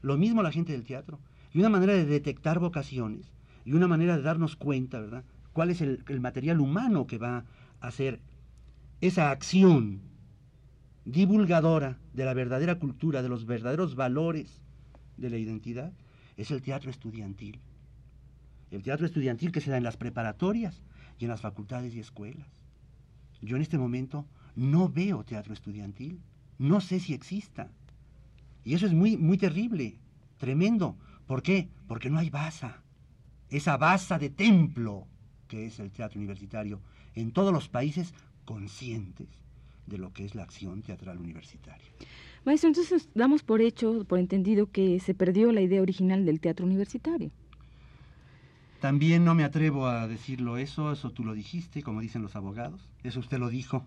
Lo 0.00 0.16
mismo 0.16 0.42
la 0.42 0.50
gente 0.50 0.72
del 0.72 0.84
teatro. 0.84 1.20
Y 1.52 1.58
una 1.58 1.68
manera 1.68 1.92
de 1.92 2.06
detectar 2.06 2.58
vocaciones 2.58 3.32
y 3.64 3.74
una 3.74 3.86
manera 3.86 4.16
de 4.16 4.22
darnos 4.22 4.56
cuenta, 4.56 4.98
¿verdad? 4.98 5.24
¿Cuál 5.52 5.70
es 5.70 5.82
el, 5.82 6.02
material 6.20 6.60
humano 6.60 7.06
que 7.06 7.18
va 7.18 7.44
a 7.80 7.90
ser 7.90 8.20
esa 9.02 9.30
acción 9.30 10.00
divulgadora 11.04 11.98
de 12.14 12.24
la 12.24 12.32
verdadera 12.32 12.78
cultura, 12.78 13.22
de 13.22 13.28
los 13.28 13.44
verdaderos 13.44 13.94
valores 13.94 14.62
de 15.18 15.28
la 15.28 15.36
identidad, 15.36 15.92
es 16.36 16.50
el 16.50 16.62
teatro 16.62 16.90
estudiantil. 16.90 17.60
El 18.72 18.82
teatro 18.82 19.04
estudiantil 19.04 19.52
que 19.52 19.60
se 19.60 19.70
da 19.70 19.76
en 19.76 19.84
las 19.84 19.98
preparatorias 19.98 20.80
y 21.18 21.26
en 21.26 21.30
las 21.30 21.42
facultades 21.42 21.94
y 21.94 22.00
escuelas. 22.00 22.48
Yo 23.42 23.56
en 23.56 23.62
este 23.62 23.76
momento 23.76 24.26
no 24.56 24.88
veo 24.88 25.24
teatro 25.24 25.52
estudiantil, 25.52 26.20
no 26.58 26.80
sé 26.80 26.98
si 26.98 27.12
exista. 27.12 27.70
Y 28.64 28.72
eso 28.74 28.86
es 28.86 28.94
muy, 28.94 29.18
muy 29.18 29.36
terrible, 29.36 29.98
tremendo. 30.38 30.96
¿Por 31.26 31.42
qué? 31.42 31.68
Porque 31.86 32.08
no 32.08 32.18
hay 32.18 32.30
basa. 32.30 32.82
Esa 33.50 33.76
basa 33.76 34.18
de 34.18 34.30
templo 34.30 35.06
que 35.48 35.66
es 35.66 35.78
el 35.78 35.90
teatro 35.90 36.18
universitario 36.18 36.80
en 37.14 37.32
todos 37.32 37.52
los 37.52 37.68
países 37.68 38.14
conscientes 38.46 39.28
de 39.86 39.98
lo 39.98 40.14
que 40.14 40.24
es 40.24 40.34
la 40.34 40.44
acción 40.44 40.80
teatral 40.80 41.18
universitaria. 41.18 41.88
Maestro, 42.46 42.68
entonces 42.68 43.10
damos 43.14 43.42
por 43.42 43.60
hecho, 43.60 44.04
por 44.04 44.18
entendido, 44.18 44.70
que 44.70 44.98
se 44.98 45.12
perdió 45.12 45.52
la 45.52 45.60
idea 45.60 45.82
original 45.82 46.24
del 46.24 46.40
teatro 46.40 46.64
universitario. 46.64 47.30
También 48.82 49.24
no 49.24 49.36
me 49.36 49.44
atrevo 49.44 49.86
a 49.86 50.08
decirlo 50.08 50.56
eso, 50.56 50.90
eso 50.90 51.12
tú 51.12 51.24
lo 51.24 51.34
dijiste, 51.34 51.84
como 51.84 52.00
dicen 52.00 52.20
los 52.20 52.34
abogados, 52.34 52.80
eso 53.04 53.20
usted 53.20 53.38
lo 53.38 53.48
dijo. 53.48 53.86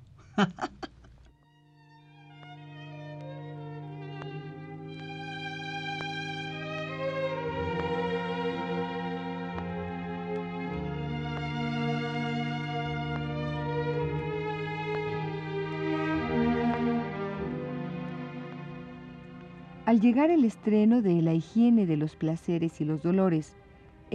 Al 19.86 20.00
llegar 20.00 20.32
el 20.32 20.46
estreno 20.46 21.02
de 21.02 21.22
La 21.22 21.34
higiene 21.34 21.86
de 21.86 21.98
los 21.98 22.16
placeres 22.16 22.80
y 22.80 22.86
los 22.86 23.04
dolores, 23.04 23.58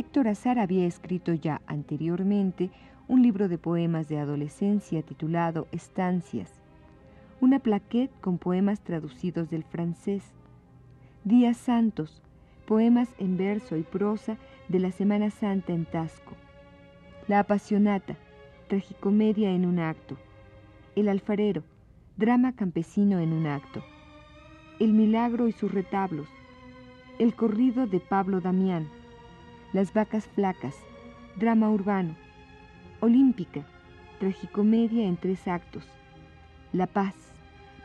Héctor 0.00 0.28
Azar 0.28 0.58
había 0.58 0.86
escrito 0.86 1.34
ya 1.34 1.60
anteriormente 1.66 2.70
un 3.06 3.22
libro 3.22 3.50
de 3.50 3.58
poemas 3.58 4.08
de 4.08 4.18
adolescencia 4.18 5.02
titulado 5.02 5.68
Estancias, 5.72 6.58
una 7.38 7.58
plaquette 7.58 8.10
con 8.22 8.38
poemas 8.38 8.80
traducidos 8.80 9.50
del 9.50 9.62
francés, 9.62 10.24
Días 11.24 11.58
Santos, 11.58 12.22
poemas 12.66 13.10
en 13.18 13.36
verso 13.36 13.76
y 13.76 13.82
prosa 13.82 14.38
de 14.68 14.78
la 14.78 14.90
Semana 14.90 15.28
Santa 15.28 15.74
en 15.74 15.84
Tasco, 15.84 16.32
La 17.28 17.40
Apasionata, 17.40 18.16
tragicomedia 18.68 19.50
en 19.50 19.66
un 19.66 19.80
acto, 19.80 20.16
El 20.96 21.10
Alfarero, 21.10 21.62
drama 22.16 22.56
campesino 22.56 23.18
en 23.18 23.34
un 23.34 23.46
acto. 23.46 23.84
El 24.78 24.94
milagro 24.94 25.46
y 25.46 25.52
sus 25.52 25.70
retablos, 25.70 26.30
El 27.18 27.34
corrido 27.34 27.86
de 27.86 28.00
Pablo 28.00 28.40
Damián, 28.40 28.88
Las 29.72 29.92
vacas 29.92 30.26
flacas, 30.26 30.74
drama 31.36 31.70
urbano, 31.70 32.16
Olímpica, 32.98 33.64
tragicomedia 34.18 35.06
en 35.06 35.16
tres 35.16 35.46
actos, 35.46 35.84
La 36.72 36.88
paz, 36.88 37.14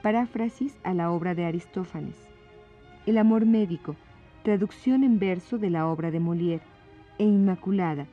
paráfrasis 0.02 0.76
a 0.84 0.95
la 0.95 1.12
obra 1.12 1.36
de 1.36 1.45
Aristófanes, 1.45 2.15
El 3.06 3.19
amor 3.19 3.45
médico, 3.45 3.95
traducción 4.41 5.04
en 5.04 5.19
verso 5.19 5.60
de 5.60 5.69
la 5.69 5.86
obra 5.86 6.10
de 6.10 6.19
Molière, 6.19 6.63
e 7.19 7.24
Inmaculada, 7.24 8.08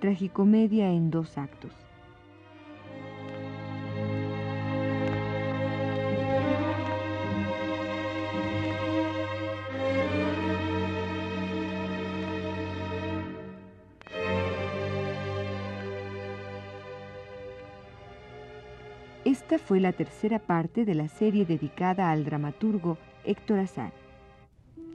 tragicomedia 0.00 0.90
en 0.90 1.10
dos 1.10 1.36
actos. 1.36 1.87
Esta 19.50 19.64
fue 19.66 19.80
la 19.80 19.94
tercera 19.94 20.40
parte 20.40 20.84
de 20.84 20.94
la 20.94 21.08
serie 21.08 21.46
dedicada 21.46 22.10
al 22.10 22.22
dramaturgo 22.22 22.98
Héctor 23.24 23.60
Azar. 23.60 23.94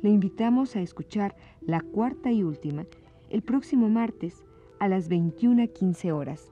Le 0.03 0.09
invitamos 0.11 0.75
a 0.75 0.81
escuchar 0.81 1.35
la 1.59 1.81
cuarta 1.81 2.31
y 2.31 2.43
última 2.43 2.85
el 3.31 3.41
próximo 3.41 3.89
martes 3.89 4.43
a 4.79 4.87
las 4.87 5.09
21.15 5.09 6.11
horas. 6.11 6.51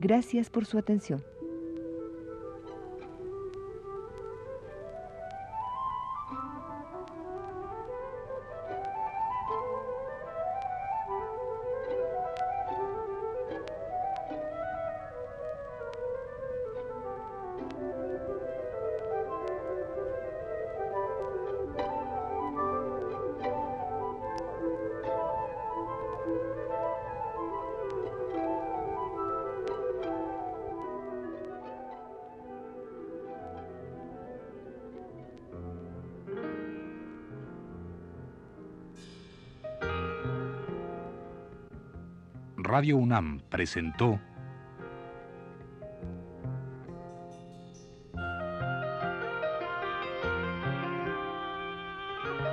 Gracias 0.00 0.50
por 0.50 0.66
su 0.66 0.76
atención. 0.76 1.22
Radio 42.76 42.98
UNAM 42.98 43.40
presentó 43.48 44.20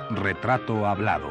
Retrato 0.08 0.86
Hablado. 0.86 1.28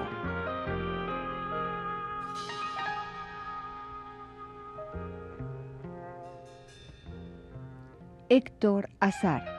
Héctor 8.29 8.89
Azar. 8.99 9.52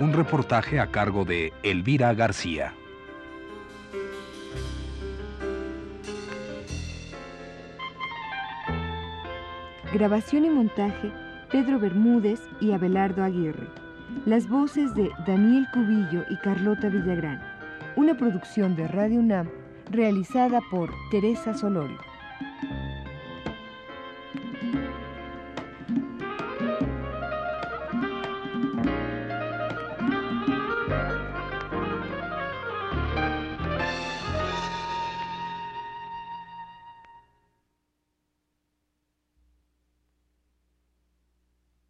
Un 0.00 0.14
reportaje 0.14 0.80
a 0.80 0.86
cargo 0.86 1.26
de 1.26 1.52
Elvira 1.62 2.14
García. 2.14 2.72
Grabación 9.92 10.46
y 10.46 10.48
montaje, 10.48 11.12
Pedro 11.52 11.78
Bermúdez 11.78 12.40
y 12.62 12.72
Abelardo 12.72 13.22
Aguirre. 13.22 13.68
Las 14.24 14.48
voces 14.48 14.94
de 14.94 15.10
Daniel 15.26 15.66
Cubillo 15.74 16.24
y 16.30 16.38
Carlota 16.38 16.88
Villagrán. 16.88 17.42
Una 17.94 18.16
producción 18.16 18.76
de 18.76 18.88
Radio 18.88 19.20
UNAM 19.20 19.50
realizada 19.90 20.62
por 20.70 20.90
Teresa 21.10 21.52
Solorio. 21.52 22.09